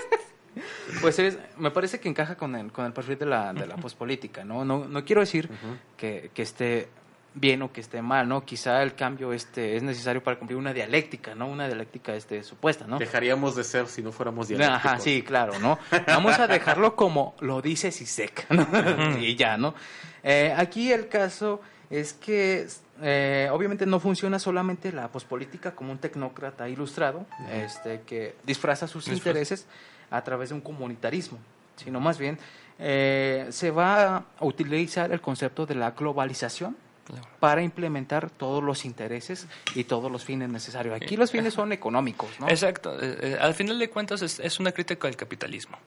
pues 1.01 1.17
es, 1.19 1.37
me 1.57 1.71
parece 1.71 1.99
que 1.99 2.09
encaja 2.09 2.35
con 2.35 2.55
el, 2.55 2.71
con 2.71 2.85
el 2.85 2.93
perfil 2.93 3.17
de 3.17 3.25
la, 3.25 3.53
de 3.53 3.65
la 3.65 3.77
pospolítica, 3.77 4.43
¿no? 4.43 4.65
No, 4.65 4.85
no 4.87 5.05
quiero 5.05 5.21
decir 5.21 5.49
que, 5.97 6.31
que 6.33 6.41
esté 6.41 6.89
bien 7.33 7.61
o 7.61 7.71
que 7.71 7.81
esté 7.81 8.01
mal, 8.01 8.27
¿no? 8.27 8.43
Quizá 8.43 8.83
el 8.83 8.93
cambio 8.93 9.31
este 9.31 9.77
es 9.77 9.83
necesario 9.83 10.21
para 10.21 10.37
cumplir 10.37 10.57
una 10.57 10.73
dialéctica, 10.73 11.33
¿no? 11.33 11.47
Una 11.47 11.67
dialéctica 11.67 12.13
este 12.13 12.43
supuesta, 12.43 12.85
¿no? 12.87 12.99
Dejaríamos 12.99 13.55
de 13.55 13.63
ser 13.63 13.87
si 13.87 14.01
no 14.01 14.11
fuéramos 14.11 14.49
dialécticos. 14.49 14.85
Ajá, 14.85 14.99
sí, 14.99 15.21
claro, 15.21 15.57
¿no? 15.59 15.79
Vamos 16.07 16.39
a 16.39 16.47
dejarlo 16.47 16.95
como 16.95 17.35
lo 17.39 17.61
dice 17.61 17.91
Sisek, 17.91 18.49
¿no? 18.49 19.17
y 19.19 19.35
ya, 19.35 19.57
¿no? 19.57 19.73
Eh, 20.23 20.53
aquí 20.55 20.91
el 20.91 21.07
caso 21.07 21.61
es 21.89 22.13
que 22.13 22.67
eh, 23.01 23.49
obviamente 23.51 23.85
no 23.85 23.99
funciona 23.99 24.37
solamente 24.37 24.91
la 24.91 25.07
pospolítica 25.07 25.71
como 25.71 25.91
un 25.91 25.97
tecnócrata 25.97 26.67
ilustrado, 26.69 27.25
este, 27.51 28.01
que 28.01 28.35
disfraza 28.43 28.87
sus 28.87 29.07
intereses 29.07 29.65
a 30.09 30.21
través 30.21 30.49
de 30.49 30.55
un 30.55 30.61
comunitarismo, 30.61 31.39
sino 31.77 31.99
más 31.99 32.17
bien 32.17 32.37
eh, 32.77 33.47
se 33.49 33.71
va 33.71 34.17
a 34.17 34.25
utilizar 34.41 35.11
el 35.11 35.21
concepto 35.21 35.65
de 35.65 35.75
la 35.75 35.91
globalización 35.91 36.75
para 37.39 37.61
implementar 37.61 38.29
todos 38.29 38.63
los 38.63 38.85
intereses 38.85 39.47
y 39.75 39.83
todos 39.85 40.11
los 40.11 40.23
fines 40.23 40.49
necesarios. 40.49 40.95
Aquí 40.95 41.17
los 41.17 41.31
fines 41.31 41.53
son 41.53 41.71
económicos, 41.71 42.29
¿no? 42.39 42.47
Exacto. 42.47 42.97
Eh, 43.01 43.17
eh, 43.21 43.37
al 43.39 43.53
final 43.53 43.79
de 43.79 43.89
cuentas 43.89 44.21
es, 44.21 44.39
es 44.39 44.59
una 44.59 44.71
crítica 44.71 45.07
al 45.07 45.15
capitalismo. 45.15 45.77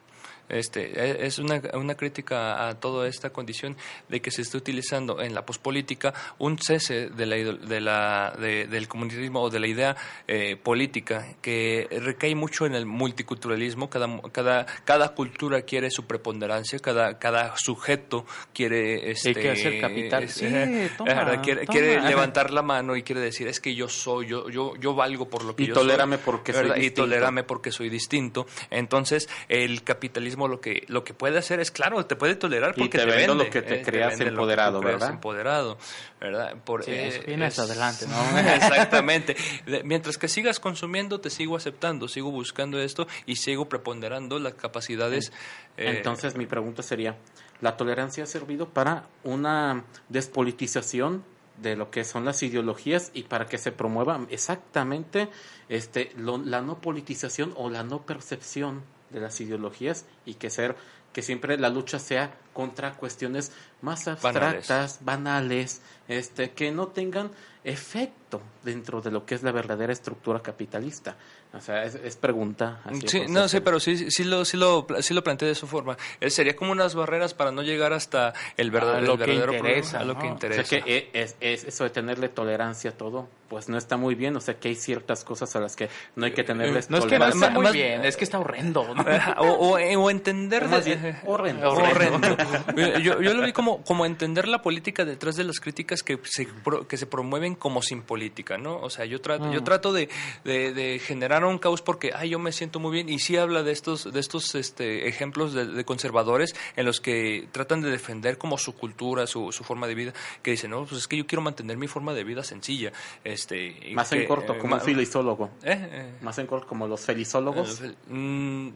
Este, 0.48 0.92
eh, 0.94 1.26
es 1.26 1.38
una, 1.38 1.60
una 1.74 1.94
crítica 1.94 2.68
a 2.68 2.74
toda 2.78 3.08
esta 3.08 3.30
condición 3.30 3.76
de 4.08 4.20
que 4.20 4.30
se 4.30 4.42
está 4.42 4.58
utilizando 4.58 5.20
en 5.22 5.34
la 5.34 5.46
pospolítica 5.46 6.12
un 6.38 6.58
cese 6.58 7.08
de 7.08 7.26
la, 7.26 7.36
de 7.36 7.80
la, 7.80 8.36
de- 8.38 8.66
del 8.66 8.86
comunitarismo 8.88 9.40
o 9.40 9.50
de 9.50 9.60
la 9.60 9.66
idea 9.66 9.96
eh, 10.28 10.56
política 10.56 11.26
que 11.40 11.88
recae 12.02 12.34
mucho 12.34 12.66
en 12.66 12.74
el 12.74 12.84
multiculturalismo. 12.86 13.88
Cada, 13.88 14.20
cada, 14.32 14.66
cada 14.84 15.14
cultura 15.14 15.62
quiere 15.62 15.90
su 15.90 16.06
preponderancia, 16.06 16.78
cada, 16.78 17.18
cada 17.18 17.54
sujeto 17.56 18.26
quiere... 18.52 19.10
Este, 19.10 19.32
que 19.34 19.52
es 19.52 19.64
el 19.64 19.80
capital. 19.80 20.24
es- 20.24 20.34
Sí, 20.34 20.46
eh, 20.48 20.90
toma, 20.98 21.12
ajá, 21.12 21.40
quiere, 21.40 21.64
toma. 21.66 21.72
quiere 21.72 22.00
levantar 22.08 22.50
la 22.50 22.62
mano 22.62 22.96
y 22.96 23.02
quiere 23.02 23.20
decir 23.20 23.46
es 23.48 23.60
que 23.60 23.74
yo 23.74 23.88
soy, 23.88 24.26
yo, 24.26 24.48
yo, 24.50 24.74
yo 24.76 24.94
valgo 24.94 25.28
por 25.28 25.44
lo 25.44 25.54
que 25.56 25.62
Y 25.62 25.66
yo 25.68 25.74
tolérame 25.74 26.16
soy, 26.16 26.24
porque. 26.24 26.52
Y 26.76 26.90
tolérame 26.90 27.44
porque 27.44 27.70
soy 27.72 27.88
distinto. 27.88 28.46
Entonces, 28.70 29.28
el 29.48 29.82
capitalismo 29.84 30.33
lo 30.36 30.60
que 30.60 30.84
lo 30.88 31.04
que 31.04 31.14
puede 31.14 31.38
hacer 31.38 31.60
es, 31.60 31.70
claro, 31.70 32.04
te 32.06 32.16
puede 32.16 32.34
tolerar 32.36 32.74
Y 32.76 32.80
porque 32.80 32.98
te 32.98 33.04
te, 33.06 33.10
vende, 33.10 33.34
lo 33.34 33.50
que 33.50 33.62
te 33.62 33.80
eh, 33.80 33.82
creas 33.82 34.10
vende 34.10 34.24
lo 34.26 34.30
que 34.30 34.32
empoderado, 34.32 34.80
creas 34.80 34.94
¿verdad? 35.00 35.10
empoderado, 35.10 35.78
¿verdad? 36.20 36.54
Por, 36.64 36.84
Sí, 36.84 36.90
eh, 36.92 37.08
eso 37.08 37.22
viene 37.26 37.46
hasta 37.46 37.62
es- 37.64 37.70
adelante, 37.70 38.06
¿no? 38.06 38.38
Exactamente. 38.54 39.36
Mientras 39.84 40.18
que 40.18 40.28
sigas 40.28 40.60
consumiendo, 40.60 41.20
te 41.20 41.30
sigo 41.30 41.56
aceptando, 41.56 42.08
sigo 42.08 42.30
buscando 42.30 42.78
esto 42.80 43.06
y 43.26 43.36
sigo 43.36 43.68
preponderando 43.68 44.38
las 44.38 44.54
capacidades. 44.54 45.32
eh, 45.76 45.94
Entonces 45.96 46.36
mi 46.36 46.46
pregunta 46.46 46.82
sería, 46.82 47.16
¿la 47.60 47.76
tolerancia 47.76 48.24
ha 48.24 48.26
servido 48.26 48.68
para 48.68 49.06
una 49.22 49.84
despolitización 50.08 51.24
de 51.62 51.76
lo 51.76 51.88
que 51.90 52.02
son 52.02 52.24
las 52.24 52.42
ideologías 52.42 53.12
y 53.14 53.22
para 53.22 53.46
que 53.46 53.58
se 53.58 53.70
promueva 53.70 54.20
exactamente 54.28 55.28
este 55.68 56.10
lo- 56.16 56.38
la 56.38 56.60
no 56.62 56.80
politización 56.80 57.52
o 57.56 57.70
la 57.70 57.84
no 57.84 58.02
percepción 58.02 58.82
de 59.14 59.20
las 59.20 59.40
ideologías 59.40 60.04
y 60.26 60.34
que 60.34 60.50
ser 60.50 60.76
que 61.14 61.22
siempre 61.22 61.56
la 61.56 61.70
lucha 61.70 62.00
sea 62.00 62.34
contra 62.52 62.94
cuestiones 62.94 63.52
más 63.80 64.08
abstractas, 64.08 64.98
banales, 65.02 65.80
este 66.08 66.50
que 66.50 66.72
no 66.72 66.88
tengan 66.88 67.30
efecto 67.62 68.42
dentro 68.64 69.00
de 69.00 69.12
lo 69.12 69.24
que 69.24 69.36
es 69.36 69.44
la 69.44 69.52
verdadera 69.52 69.92
estructura 69.92 70.42
capitalista. 70.42 71.16
O 71.56 71.60
sea, 71.60 71.84
es, 71.84 71.94
es 71.94 72.16
pregunta. 72.16 72.80
así, 72.84 73.06
Sí, 73.08 73.22
no 73.28 73.44
es 73.44 73.50
sé, 73.52 73.58
el- 73.58 73.62
pero 73.62 73.78
sí, 73.80 74.10
sí, 74.10 74.24
lo, 74.24 74.44
sí, 74.44 74.56
lo, 74.56 74.86
sí 75.00 75.14
lo 75.14 75.22
planteé 75.22 75.46
de 75.46 75.52
esa 75.52 75.66
forma. 75.66 75.96
Eh, 76.20 76.30
sería 76.30 76.56
como 76.56 76.72
unas 76.72 76.94
barreras 76.94 77.32
para 77.34 77.52
no 77.52 77.62
llegar 77.62 77.92
hasta 77.92 78.32
el, 78.56 78.70
verdad- 78.70 78.96
A 78.96 78.98
el 78.98 79.04
lo 79.06 79.12
que 79.16 79.26
verdadero 79.26 79.54
interesa, 79.54 79.98
problema, 79.98 80.02
a 80.02 80.04
lo 80.06 80.14
¿no? 80.14 80.20
que 80.20 80.26
O 80.26 80.30
interesa. 80.32 80.64
sea 80.64 80.80
que 80.82 80.96
e- 80.96 81.10
es, 81.12 81.36
es 81.40 81.64
eso 81.64 81.84
de 81.84 81.90
tenerle 81.90 82.28
tolerancia 82.28 82.90
a 82.90 82.92
todo, 82.94 83.28
pues 83.48 83.68
no 83.68 83.78
está 83.78 83.96
muy 83.96 84.14
bien. 84.16 84.34
O 84.36 84.40
sea 84.40 84.54
que 84.54 84.68
hay 84.68 84.74
ciertas 84.74 85.22
cosas 85.24 85.54
a 85.54 85.60
las 85.60 85.76
que 85.76 85.88
no 86.16 86.26
hay 86.26 86.32
que 86.32 86.42
tenerles 86.42 86.90
No 86.90 86.98
es 86.98 87.04
que 87.04 87.18
no 87.18 87.26
tolerancia. 87.30 87.46
está 87.48 87.60
muy 87.60 87.72
bien, 87.72 88.04
es 88.04 88.16
que 88.16 88.24
está 88.24 88.38
horrendo. 88.40 88.92
¿no? 88.94 89.00
Ajá, 89.02 89.36
o, 89.40 89.52
o, 89.52 89.78
eh, 89.78 89.96
o 89.96 90.10
entender 90.10 90.64
O 90.64 90.68
más 90.68 90.84
de- 90.84 90.96
bien, 90.96 91.18
Horrendo. 91.24 91.70
horrendo. 91.70 92.36
Eh, 92.76 93.00
yo, 93.02 93.20
yo 93.22 93.32
lo 93.34 93.42
vi 93.42 93.52
como, 93.52 93.82
como 93.84 94.04
entender 94.06 94.48
la 94.48 94.60
política 94.62 95.04
detrás 95.04 95.36
de 95.36 95.44
las 95.44 95.60
críticas 95.60 96.02
que 96.02 96.18
se, 96.24 96.48
que 96.88 96.96
se 96.96 97.06
promueven 97.06 97.54
como 97.54 97.82
sin 97.82 98.02
política, 98.02 98.58
¿no? 98.58 98.78
O 98.78 98.90
sea, 98.90 99.04
yo 99.04 99.20
trato, 99.20 99.52
yo 99.52 99.62
trato 99.62 99.92
de, 99.92 100.08
de- 100.44 100.72
de 100.72 100.98
generar 100.98 101.43
un 101.48 101.58
caos 101.58 101.82
porque, 101.82 102.12
ay, 102.14 102.30
yo 102.30 102.38
me 102.38 102.52
siento 102.52 102.80
muy 102.80 102.92
bien. 102.92 103.08
Y 103.08 103.18
sí 103.18 103.36
habla 103.36 103.62
de 103.62 103.72
estos, 103.72 104.12
de 104.12 104.20
estos 104.20 104.54
este, 104.54 105.08
ejemplos 105.08 105.52
de, 105.52 105.66
de 105.66 105.84
conservadores 105.84 106.54
en 106.76 106.86
los 106.86 107.00
que 107.00 107.48
tratan 107.52 107.80
de 107.80 107.90
defender 107.90 108.38
como 108.38 108.58
su 108.58 108.74
cultura, 108.74 109.26
su, 109.26 109.52
su 109.52 109.64
forma 109.64 109.86
de 109.86 109.94
vida, 109.94 110.12
que 110.42 110.52
dicen, 110.52 110.70
no, 110.70 110.84
pues 110.84 111.00
es 111.02 111.08
que 111.08 111.16
yo 111.16 111.26
quiero 111.26 111.42
mantener 111.42 111.76
mi 111.76 111.88
forma 111.88 112.14
de 112.14 112.24
vida 112.24 112.42
sencilla. 112.42 112.92
Este, 113.22 113.88
y 113.88 113.94
Más 113.94 114.10
que, 114.10 114.22
en 114.22 114.26
corto, 114.28 114.54
eh, 114.54 114.58
como 114.58 114.74
un 114.74 114.80
filizólogo. 114.80 115.50
¿Eh? 115.62 115.88
Eh, 115.90 116.12
Más 116.20 116.38
en 116.38 116.46
corto, 116.46 116.66
como 116.66 116.86
los 116.86 117.00
felizólogos. 117.00 117.80
eh, 117.82 117.94
mm, 118.08 118.68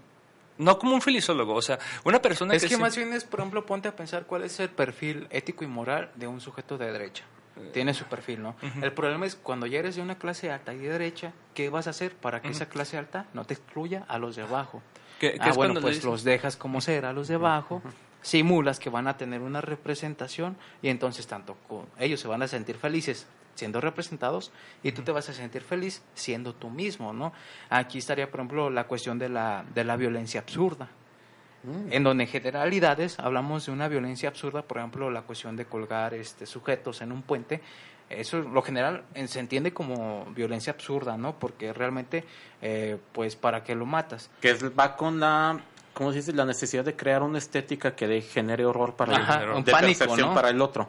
no 0.58 0.78
como 0.78 0.94
un 0.94 1.00
filizólogo, 1.02 1.54
o 1.54 1.62
sea, 1.62 1.78
una 2.04 2.20
persona 2.20 2.54
Es 2.54 2.64
que, 2.66 2.76
más 2.76 2.96
bien 2.96 3.12
es, 3.12 3.24
por 3.24 3.40
ejemplo, 3.40 3.64
ponte 3.64 3.88
a 3.88 3.94
pensar 3.94 4.26
cuál 4.26 4.42
es 4.42 4.58
el 4.60 4.68
perfil 4.68 5.26
ético 5.30 5.64
y 5.64 5.68
moral 5.68 6.10
de 6.16 6.26
un 6.26 6.40
sujeto 6.40 6.76
de 6.76 6.90
derecha. 6.90 7.24
Tiene 7.72 7.94
su 7.94 8.04
perfil, 8.04 8.42
¿no? 8.42 8.54
El 8.82 8.92
problema 8.92 9.26
es 9.26 9.34
cuando 9.36 9.66
ya 9.66 9.78
eres 9.78 9.96
de 9.96 10.02
una 10.02 10.16
clase 10.18 10.50
alta 10.50 10.72
y 10.74 10.78
de 10.78 10.88
derecha, 10.90 11.32
¿qué 11.54 11.68
vas 11.70 11.86
a 11.86 11.90
hacer 11.90 12.14
para 12.14 12.40
que 12.42 12.48
esa 12.48 12.68
clase 12.68 12.96
alta 12.98 13.26
no 13.34 13.44
te 13.44 13.54
excluya 13.54 14.04
a 14.08 14.18
los 14.18 14.36
de 14.36 14.42
abajo? 14.42 14.82
que- 15.18 15.32
que 15.32 15.38
ah, 15.40 15.48
es 15.50 15.56
bueno, 15.56 15.74
pues 15.82 15.96
los 16.04 16.22
dejas 16.24 16.56
como 16.56 16.80
ser 16.80 17.04
a 17.04 17.12
los 17.12 17.26
de 17.28 17.34
abajo, 17.34 17.82
simulas 18.22 18.78
que 18.78 18.90
van 18.90 19.08
a 19.08 19.16
tener 19.16 19.40
una 19.40 19.60
representación 19.60 20.56
y 20.82 20.88
entonces 20.88 21.26
tanto 21.26 21.56
con- 21.68 21.86
ellos 21.98 22.20
se 22.20 22.28
van 22.28 22.42
a 22.42 22.48
sentir 22.48 22.76
felices 22.76 23.26
siendo 23.54 23.80
representados 23.80 24.52
y 24.84 24.92
tú 24.92 25.02
te 25.02 25.10
vas 25.10 25.28
a 25.28 25.32
sentir 25.32 25.62
feliz 25.62 26.02
siendo 26.14 26.54
tú 26.54 26.70
mismo, 26.70 27.12
¿no? 27.12 27.32
Aquí 27.70 27.98
estaría, 27.98 28.30
por 28.30 28.38
ejemplo, 28.40 28.70
la 28.70 28.84
cuestión 28.84 29.18
de 29.18 29.28
la, 29.28 29.64
de 29.74 29.82
la 29.82 29.96
violencia 29.96 30.40
absurda. 30.40 30.88
En 31.90 32.02
donde 32.04 32.24
en 32.24 32.30
generalidades 32.30 33.18
hablamos 33.18 33.66
de 33.66 33.72
una 33.72 33.88
violencia 33.88 34.28
absurda, 34.28 34.62
por 34.62 34.78
ejemplo, 34.78 35.10
la 35.10 35.22
cuestión 35.22 35.56
de 35.56 35.64
colgar 35.66 36.14
este, 36.14 36.46
sujetos 36.46 37.00
en 37.02 37.12
un 37.12 37.22
puente, 37.22 37.60
eso 38.10 38.38
lo 38.40 38.62
general 38.62 39.04
se 39.26 39.38
entiende 39.40 39.72
como 39.72 40.24
violencia 40.34 40.72
absurda, 40.72 41.16
¿no? 41.16 41.38
Porque 41.38 41.72
realmente, 41.72 42.24
eh, 42.62 42.96
pues, 43.12 43.36
¿para 43.36 43.62
qué 43.62 43.74
lo 43.74 43.84
matas? 43.86 44.30
Que 44.40 44.54
va 44.54 44.96
con 44.96 45.20
la, 45.20 45.60
¿cómo 45.92 46.10
se 46.12 46.16
dice? 46.18 46.32
La 46.32 46.44
necesidad 46.46 46.84
de 46.84 46.96
crear 46.96 47.22
una 47.22 47.38
estética 47.38 47.94
que 47.94 48.06
de- 48.06 48.22
genere 48.22 48.64
horror 48.64 48.94
para 48.94 49.14
Ajá, 49.16 49.42
el 49.44 49.50
un 49.50 49.64
de 49.64 49.72
pánico, 49.72 49.98
percepción 49.98 50.28
¿no? 50.30 50.34
para 50.34 50.48
el 50.50 50.60
otro. 50.62 50.88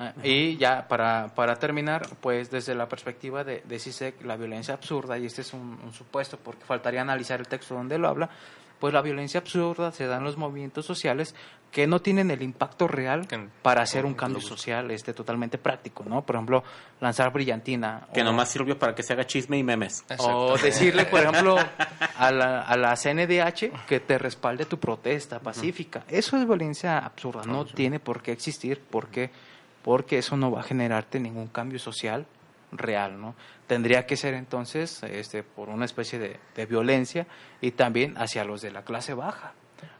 Ah, 0.00 0.12
Y 0.22 0.56
ya 0.56 0.86
para, 0.86 1.32
para 1.34 1.56
terminar, 1.56 2.06
pues 2.20 2.50
desde 2.52 2.74
la 2.74 2.88
perspectiva 2.88 3.42
de, 3.42 3.62
de 3.66 3.78
CISEC, 3.80 4.22
la 4.24 4.36
violencia 4.36 4.72
absurda, 4.74 5.18
y 5.18 5.26
este 5.26 5.42
es 5.42 5.52
un, 5.52 5.78
un 5.84 5.92
supuesto 5.92 6.38
porque 6.38 6.64
faltaría 6.64 7.02
analizar 7.02 7.40
el 7.40 7.48
texto 7.48 7.74
donde 7.74 7.98
lo 7.98 8.06
habla, 8.08 8.30
pues 8.78 8.94
la 8.94 9.02
violencia 9.02 9.40
absurda 9.40 9.92
se 9.92 10.06
da 10.06 10.16
en 10.18 10.24
los 10.24 10.36
movimientos 10.36 10.86
sociales 10.86 11.34
que 11.72 11.86
no 11.86 12.00
tienen 12.00 12.30
el 12.30 12.40
impacto 12.42 12.88
real 12.88 13.26
Que- 13.28 13.46
para 13.60 13.82
hacer 13.82 14.06
un 14.06 14.14
cambio 14.14 14.40
social 14.40 14.90
este 14.90 15.12
totalmente 15.12 15.58
práctico, 15.58 16.02
¿no? 16.06 16.22
Por 16.22 16.36
ejemplo, 16.36 16.64
lanzar 17.00 17.30
brillantina. 17.30 18.06
Que 18.14 18.22
o- 18.22 18.24
nomás 18.24 18.48
sirvió 18.50 18.78
para 18.78 18.94
que 18.94 19.02
se 19.02 19.12
haga 19.12 19.26
chisme 19.26 19.58
y 19.58 19.62
memes. 19.62 20.02
o 20.18 20.56
decirle, 20.56 21.04
por 21.04 21.20
ejemplo, 21.20 21.56
a 22.18 22.30
la, 22.30 22.62
a 22.62 22.76
la 22.78 22.96
CNDH 22.96 23.84
que 23.86 24.00
te 24.00 24.16
respalde 24.16 24.64
tu 24.64 24.78
protesta 24.78 25.40
pacífica. 25.40 26.04
Eso 26.08 26.38
es 26.38 26.46
violencia 26.46 26.98
absurda. 26.98 27.42
No 27.44 27.66
tiene 27.66 28.00
por 28.00 28.22
qué 28.22 28.32
existir. 28.32 28.80
¿Por 28.80 29.08
qué? 29.08 29.30
Porque 29.82 30.18
eso 30.18 30.36
no 30.38 30.50
va 30.50 30.60
a 30.60 30.64
generarte 30.64 31.20
ningún 31.20 31.48
cambio 31.48 31.78
social 31.78 32.26
real, 32.72 33.20
¿no? 33.20 33.34
Tendría 33.66 34.06
que 34.06 34.16
ser 34.16 34.34
entonces 34.34 35.02
este, 35.02 35.42
por 35.42 35.68
una 35.68 35.84
especie 35.84 36.18
de, 36.18 36.38
de 36.54 36.66
violencia 36.66 37.26
y 37.60 37.72
también 37.72 38.16
hacia 38.16 38.44
los 38.44 38.60
de 38.62 38.70
la 38.70 38.82
clase 38.82 39.14
baja. 39.14 39.52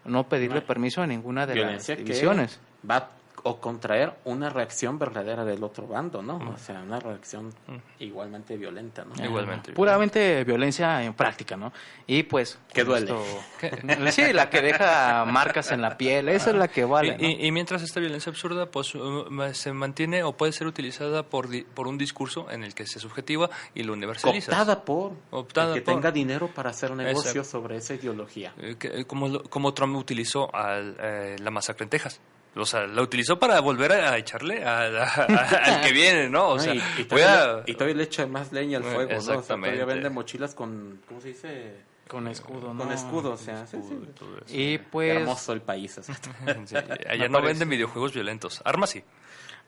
No 0.05 0.29
pedirle 0.29 0.61
permiso 0.63 1.03
a 1.03 1.07
ninguna 1.07 1.47
de 1.47 1.55
Violencia 1.55 1.95
las 1.95 1.99
que 1.99 2.05
divisiones. 2.05 2.61
va 2.89 3.11
o 3.45 3.61
contraer 3.61 4.15
una 4.25 4.51
reacción 4.51 4.99
verdadera 4.99 5.45
del 5.45 5.63
otro 5.65 5.87
bando, 5.87 6.23
¿no? 6.23 6.37
O 6.55 6.59
sea, 6.59 6.81
una 6.81 6.99
reacción 7.01 7.53
igualmente 7.99 8.57
violenta, 8.57 9.05
¿no? 9.05 9.25
Igualmente. 9.25 9.73
Puramente 9.73 10.45
violencia 10.45 11.03
en 11.03 11.15
práctica, 11.15 11.57
¿no? 11.57 11.73
Y 12.07 12.23
pues... 12.25 12.59
Que 12.73 12.85
duele. 12.85 13.13
esto- 13.13 14.13
sí, 14.13 14.33
la 14.33 14.51
que 14.51 14.61
deja 14.63 15.25
marcas 15.25 15.71
en 15.73 15.83
la 15.83 15.97
piel, 15.97 16.29
esa 16.29 16.51
es 16.51 16.57
la 16.57 16.69
que 16.69 16.85
vale. 16.85 17.17
Y, 17.19 17.27
y- 17.27 17.47
y 17.47 17.53
mientras 17.53 17.83
esta 17.83 18.01
violencia 18.01 18.31
absurda 18.31 18.67
pues 18.71 18.95
uh, 18.95 19.27
ma- 19.31 19.55
se 19.55 19.73
mantiene 19.73 20.23
o 20.23 20.33
puede 20.37 20.53
ser 20.53 20.67
utilizada 20.67 21.23
por, 21.23 21.49
di- 21.49 21.63
por 21.63 21.89
un 21.89 21.99
discurso 21.99 22.51
en 22.51 22.65
el 22.65 22.75
que 22.75 22.87
se 22.87 22.99
subjetiva 23.01 23.51
y 23.75 23.83
lo 23.83 23.93
universaliza. 23.93 24.75
Por 24.85 25.13
Optada 25.31 25.69
el 25.75 25.81
que 25.81 25.83
por. 25.83 25.95
tenga 25.95 26.11
dinero 26.11 26.49
para 26.49 26.71
hacer 26.71 26.91
negocio 26.93 27.31
Exacto. 27.43 27.45
sobre 27.51 27.77
esa 27.77 27.95
ideología. 27.95 28.53
Eh, 28.59 28.77
que- 28.79 28.89
eh, 29.01 29.05
como, 29.05 29.29
lo- 29.29 29.43
como 29.45 29.73
Trump 29.75 29.97
utilizó 29.97 30.55
al, 30.55 30.97
eh, 31.01 31.37
la 31.41 31.51
masacre 31.51 31.85
en 31.85 31.91
Texas. 31.91 32.21
O 32.63 32.67
sea, 32.67 32.87
la 32.87 33.03
utilizó 33.03 33.39
para 33.39 33.61
volver 33.61 33.93
a, 33.93 34.17
echarle 34.19 34.65
a- 34.65 34.81
a- 34.81 35.05
a- 35.05 35.77
al 35.77 35.81
que 35.87 35.93
viene, 35.93 36.29
¿no? 36.29 36.49
O 36.51 36.57
¿no? 36.57 36.63
sea, 36.63 36.75
y, 36.75 36.83
y 36.99 37.05
todavía, 37.05 37.43
a... 37.59 37.63
y 37.67 37.75
todavía 37.75 37.97
le 37.97 38.03
echa 38.05 38.27
más 38.27 38.53
leña 38.53 38.79
al 38.79 38.85
fuego, 38.85 39.11
¿no? 39.13 39.19
O 39.19 39.21
sea, 39.21 39.35
exactamente. 39.35 39.77
todavía 39.79 39.95
vende 39.95 40.11
mochilas 40.11 40.55
con, 40.55 41.01
¿cómo 41.07 41.21
se 41.21 41.29
dice? 41.29 41.75
Con 42.09 42.27
escudo, 42.29 42.73
¿no? 42.73 42.85
Con 42.85 42.93
escudo, 42.93 43.33
o 43.33 43.37
sea, 43.37 43.67
sí, 43.67 43.77
sí. 43.77 43.93
Escudo 43.95 44.03
y 44.05 44.13
todo 44.15 44.37
eso. 44.39 44.45
Y 44.49 44.79
pues 44.79 45.17
Hermoso 45.17 45.53
el 45.53 45.61
país. 45.63 45.99
así. 45.99 46.13
Sí, 46.67 46.75
allá 46.77 47.29
no 47.29 47.43
venden 47.43 47.69
videojuegos 47.69 48.15
violentos. 48.15 48.63
Armas 48.65 48.91
sí. 48.91 49.05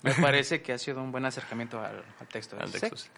me 0.03 0.15
parece 0.15 0.63
que 0.63 0.73
ha 0.73 0.79
sido 0.79 1.03
un 1.03 1.13
buen 1.13 1.27
acercamiento 1.27 1.79
al, 1.81 2.03
al 2.19 2.27
texto. 2.29 2.57
de 2.57 2.63
Al 2.63 2.69
Sisek. 2.69 2.91
texto, 2.91 2.97
sí. 2.97 3.11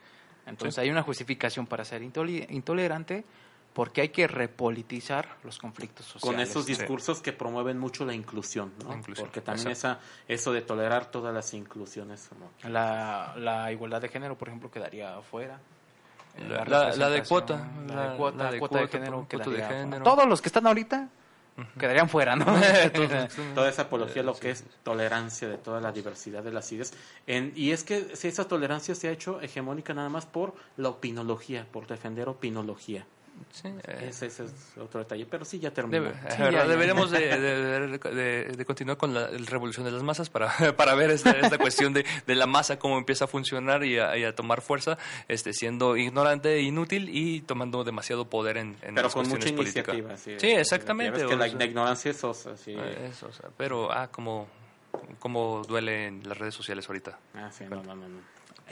Entonces 0.46 0.76
hay 0.80 0.90
una 0.90 1.02
justificación 1.02 1.68
para 1.68 1.84
ser 1.84 2.02
intolerante 2.02 3.24
porque 3.72 4.02
hay 4.02 4.08
que 4.10 4.26
repolitizar 4.26 5.36
los 5.44 5.58
conflictos 5.58 6.04
sociales. 6.06 6.22
con 6.36 6.40
esos 6.40 6.64
sí. 6.66 6.74
discursos 6.74 7.22
que 7.22 7.32
promueven 7.32 7.78
mucho 7.78 8.04
la 8.04 8.14
inclusión, 8.14 8.72
¿no? 8.82 8.90
La 8.90 8.96
inclusión, 8.96 9.26
Porque 9.26 9.40
también 9.40 9.68
esa, 9.70 9.98
eso 10.28 10.52
de 10.52 10.60
tolerar 10.62 11.10
todas 11.10 11.32
las 11.34 11.54
inclusiones. 11.54 12.28
¿no? 12.38 12.70
La, 12.70 13.34
la 13.38 13.72
igualdad 13.72 14.00
de 14.02 14.08
género, 14.08 14.36
por 14.36 14.48
ejemplo, 14.48 14.70
quedaría 14.70 15.16
afuera. 15.16 15.58
La- 16.48 16.64
la- 16.64 16.96
la 16.96 17.10
de 17.10 17.22
cuota, 17.24 17.68
La, 17.88 17.94
la- 17.94 18.10
de 18.12 18.16
cuota, 18.16 18.44
la 18.44 18.50
de 18.50 18.58
cuota 18.58 18.78
de 18.80 18.88
género. 18.88 19.26
cuota 19.30 19.50
de 19.50 19.62
género. 19.64 20.04
Todos 20.04 20.26
los 20.26 20.40
que 20.42 20.48
están 20.48 20.66
ahorita 20.66 21.08
quedarían 21.78 22.08
fuera, 22.08 22.36
¿no? 22.36 22.46
Toda 23.54 23.68
esa 23.68 23.82
apología, 23.82 24.22
lo 24.22 24.34
que 24.34 24.50
es 24.50 24.64
tolerancia 24.82 25.48
de 25.48 25.58
toda 25.58 25.80
la 25.80 25.92
diversidad 25.92 26.42
de 26.42 26.52
las 26.52 26.70
ideas. 26.72 26.94
En, 27.26 27.52
y 27.54 27.72
es 27.72 27.84
que 27.84 28.16
si 28.16 28.28
esa 28.28 28.46
tolerancia 28.48 28.94
se 28.94 29.08
ha 29.08 29.10
hecho 29.12 29.40
hegemónica 29.42 29.92
nada 29.94 30.08
más 30.08 30.24
por 30.26 30.54
la 30.78 30.88
opinología, 30.88 31.66
por 31.70 31.86
defender 31.86 32.28
opinología. 32.28 33.06
Sí, 33.50 33.68
eh, 33.68 34.06
Ese, 34.08 34.26
ese 34.26 34.44
es 34.44 34.52
otro 34.78 35.00
detalle, 35.00 35.26
pero 35.26 35.44
sí, 35.44 35.58
ya 35.58 35.70
terminó. 35.72 36.04
Debe- 36.04 36.12
Sí, 36.30 36.42
verdad, 36.42 36.50
ya, 36.52 36.62
ya. 36.62 36.66
deberíamos 36.68 37.10
de, 37.10 37.18
de- 37.38 37.88
de- 37.88 37.98
de- 38.14 38.44
de 38.56 38.64
continuar 38.64 38.96
con 38.98 39.12
la 39.14 39.28
revolución 39.28 39.84
de 39.84 39.92
las 39.92 40.02
masas 40.02 40.30
para, 40.30 40.48
para 40.76 40.94
ver 40.94 41.10
esta, 41.10 41.30
esta 41.32 41.58
cuestión 41.58 41.92
de, 41.92 42.04
de 42.26 42.34
la 42.34 42.46
masa, 42.46 42.78
cómo 42.78 42.98
empieza 42.98 43.24
a 43.24 43.28
funcionar 43.28 43.84
y 43.84 43.98
a, 43.98 44.16
y 44.16 44.24
a 44.24 44.34
tomar 44.34 44.60
fuerza, 44.62 44.96
este, 45.28 45.52
siendo 45.52 45.96
ignorante 45.96 46.54
e 46.56 46.62
inútil 46.62 47.08
y 47.12 47.40
tomando 47.42 47.84
demasiado 47.84 48.24
poder 48.28 48.56
en, 48.58 48.76
en 48.82 48.94
pero 48.94 49.02
las 49.08 49.12
con 49.14 49.28
mucha 49.28 49.38
cuestiones 49.38 49.56
políticas. 49.74 49.94
iniciativa. 49.94 50.16
Sí, 50.16 50.36
Sí, 50.38 50.52
exactamente. 50.52 51.18
Ves 51.18 51.28
que 51.28 51.36
la, 51.36 51.44
o 51.44 51.48
sea, 51.48 51.58
la 51.58 51.64
ignorancia 51.64 52.10
es 52.10 52.24
osa, 52.24 52.56
sí. 52.56 52.74
eh, 52.76 53.08
eso, 53.10 53.26
o 53.28 53.32
sea, 53.32 53.50
pero, 53.56 53.90
ah, 53.92 54.08
como, 54.10 54.46
como 55.18 55.62
duele 55.66 56.06
en 56.06 56.28
las 56.28 56.36
redes 56.38 56.54
sociales 56.54 56.86
ahorita. 56.88 57.18
Ah, 57.34 57.50
sí, 57.52 57.64
no, 57.68 57.82
no, 57.82 57.94
no, 57.94 58.08
no. 58.08 58.18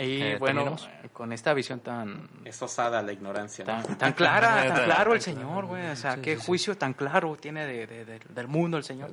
Y 0.03 0.23
Eh, 0.23 0.37
bueno, 0.39 0.63
¿terminamos? 0.65 0.89
eh, 1.05 1.09
con 1.13 1.33
esta 1.33 1.53
visión 1.55 1.81
tan 1.81 2.29
Es 2.45 2.61
osada 2.63 3.03
la 3.03 3.13
ignorancia. 3.13 3.65
¿no? 3.65 3.83
tan, 3.97 4.13
clara, 4.15 4.57
tan 4.65 4.69
Tan- 4.75 4.85
claro 4.85 5.15
el 5.15 5.21
Señor, 5.21 5.67
güey. 5.67 5.87
O 5.91 5.97
sea, 5.97 6.15
Sí, 6.15 6.21
qué 6.23 6.35
sí, 6.37 6.41
sí. 6.41 6.47
juicio 6.47 6.77
tan 6.79 6.95
claro 6.95 7.37
tiene 7.37 7.67
de, 7.67 7.87
de- 7.87 8.05
de- 8.05 8.21
del 8.29 8.49
mundo 8.49 8.77
el 8.77 8.85
Señor. 8.85 9.11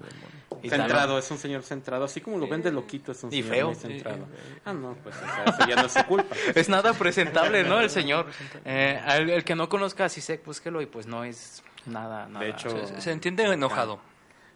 Y 0.63 0.69
Centrado, 0.69 1.19
es 1.19 1.29
un 1.29 1.37
señor 1.37 1.61
centrado, 1.61 2.03
así 2.05 2.19
como 2.19 2.37
lo 2.39 2.47
vende 2.47 2.71
loquito, 2.71 3.11
es 3.11 3.23
un 3.23 3.31
Y 3.31 3.43
señor 3.43 3.49
feo. 3.55 3.67
muy 3.67 3.75
centrado. 3.75 4.25
Ah, 4.65 4.73
no, 4.73 4.95
pues 5.03 5.15
o 5.15 5.19
sea, 5.19 5.43
eso 5.45 5.67
ya 5.67 5.75
no 5.75 5.85
es 5.85 5.91
su 5.93 6.03
culpa. 6.05 6.35
Es 6.55 6.67
nada 6.69 6.93
presentable, 6.93 7.63
¿no? 7.63 7.79
El 7.79 7.89
Señor. 7.89 8.25
Eh, 8.65 8.99
al- 9.05 9.29
el, 9.29 9.43
que 9.43 9.55
no 9.55 9.69
conozca 9.69 10.05
a 10.05 10.09
Sisek, 10.09 10.43
búsquelo 10.45 10.81
y 10.81 10.85
pues 10.87 11.05
no 11.05 11.23
es 11.23 11.63
nada, 11.85 12.27
nada. 12.27 12.43
De 12.43 12.51
hecho, 12.51 12.69
Se, 12.87 13.01
se 13.01 13.11
entiende 13.11 13.43
enojado. 13.43 13.99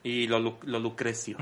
Y 0.04 0.28
lo, 0.28 0.40
lo 0.64 0.80
lucrecio. 0.80 1.38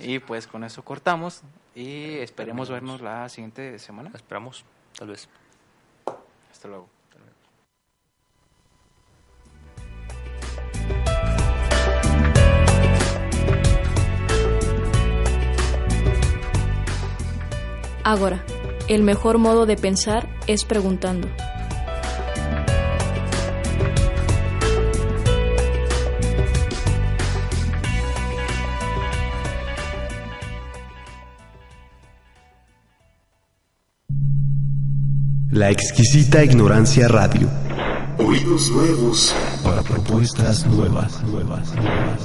Y 0.00 0.18
pues 0.18 0.46
con 0.46 0.64
eso 0.64 0.84
cortamos 0.84 1.42
y 1.74 2.18
esperemos 2.18 2.70
vernos 2.70 3.00
la 3.00 3.28
siguiente 3.28 3.78
semana. 3.78 4.10
Esperamos, 4.14 4.64
tal 4.96 5.08
vez. 5.08 5.28
Hasta 6.50 6.68
luego. 6.68 6.88
Ahora, 18.06 18.44
el 18.86 19.02
mejor 19.02 19.38
modo 19.38 19.64
de 19.64 19.76
pensar 19.76 20.28
es 20.46 20.66
preguntando. 20.66 21.26
La 35.54 35.70
exquisita 35.70 36.42
ignorancia 36.42 37.06
radio. 37.06 37.48
Ruidos 38.18 38.72
nuevos 38.72 39.32
para 39.62 39.82
propuestas 39.82 40.66
nuevas, 40.66 41.22
nuevas, 41.22 41.72
nuevas. 41.76 42.24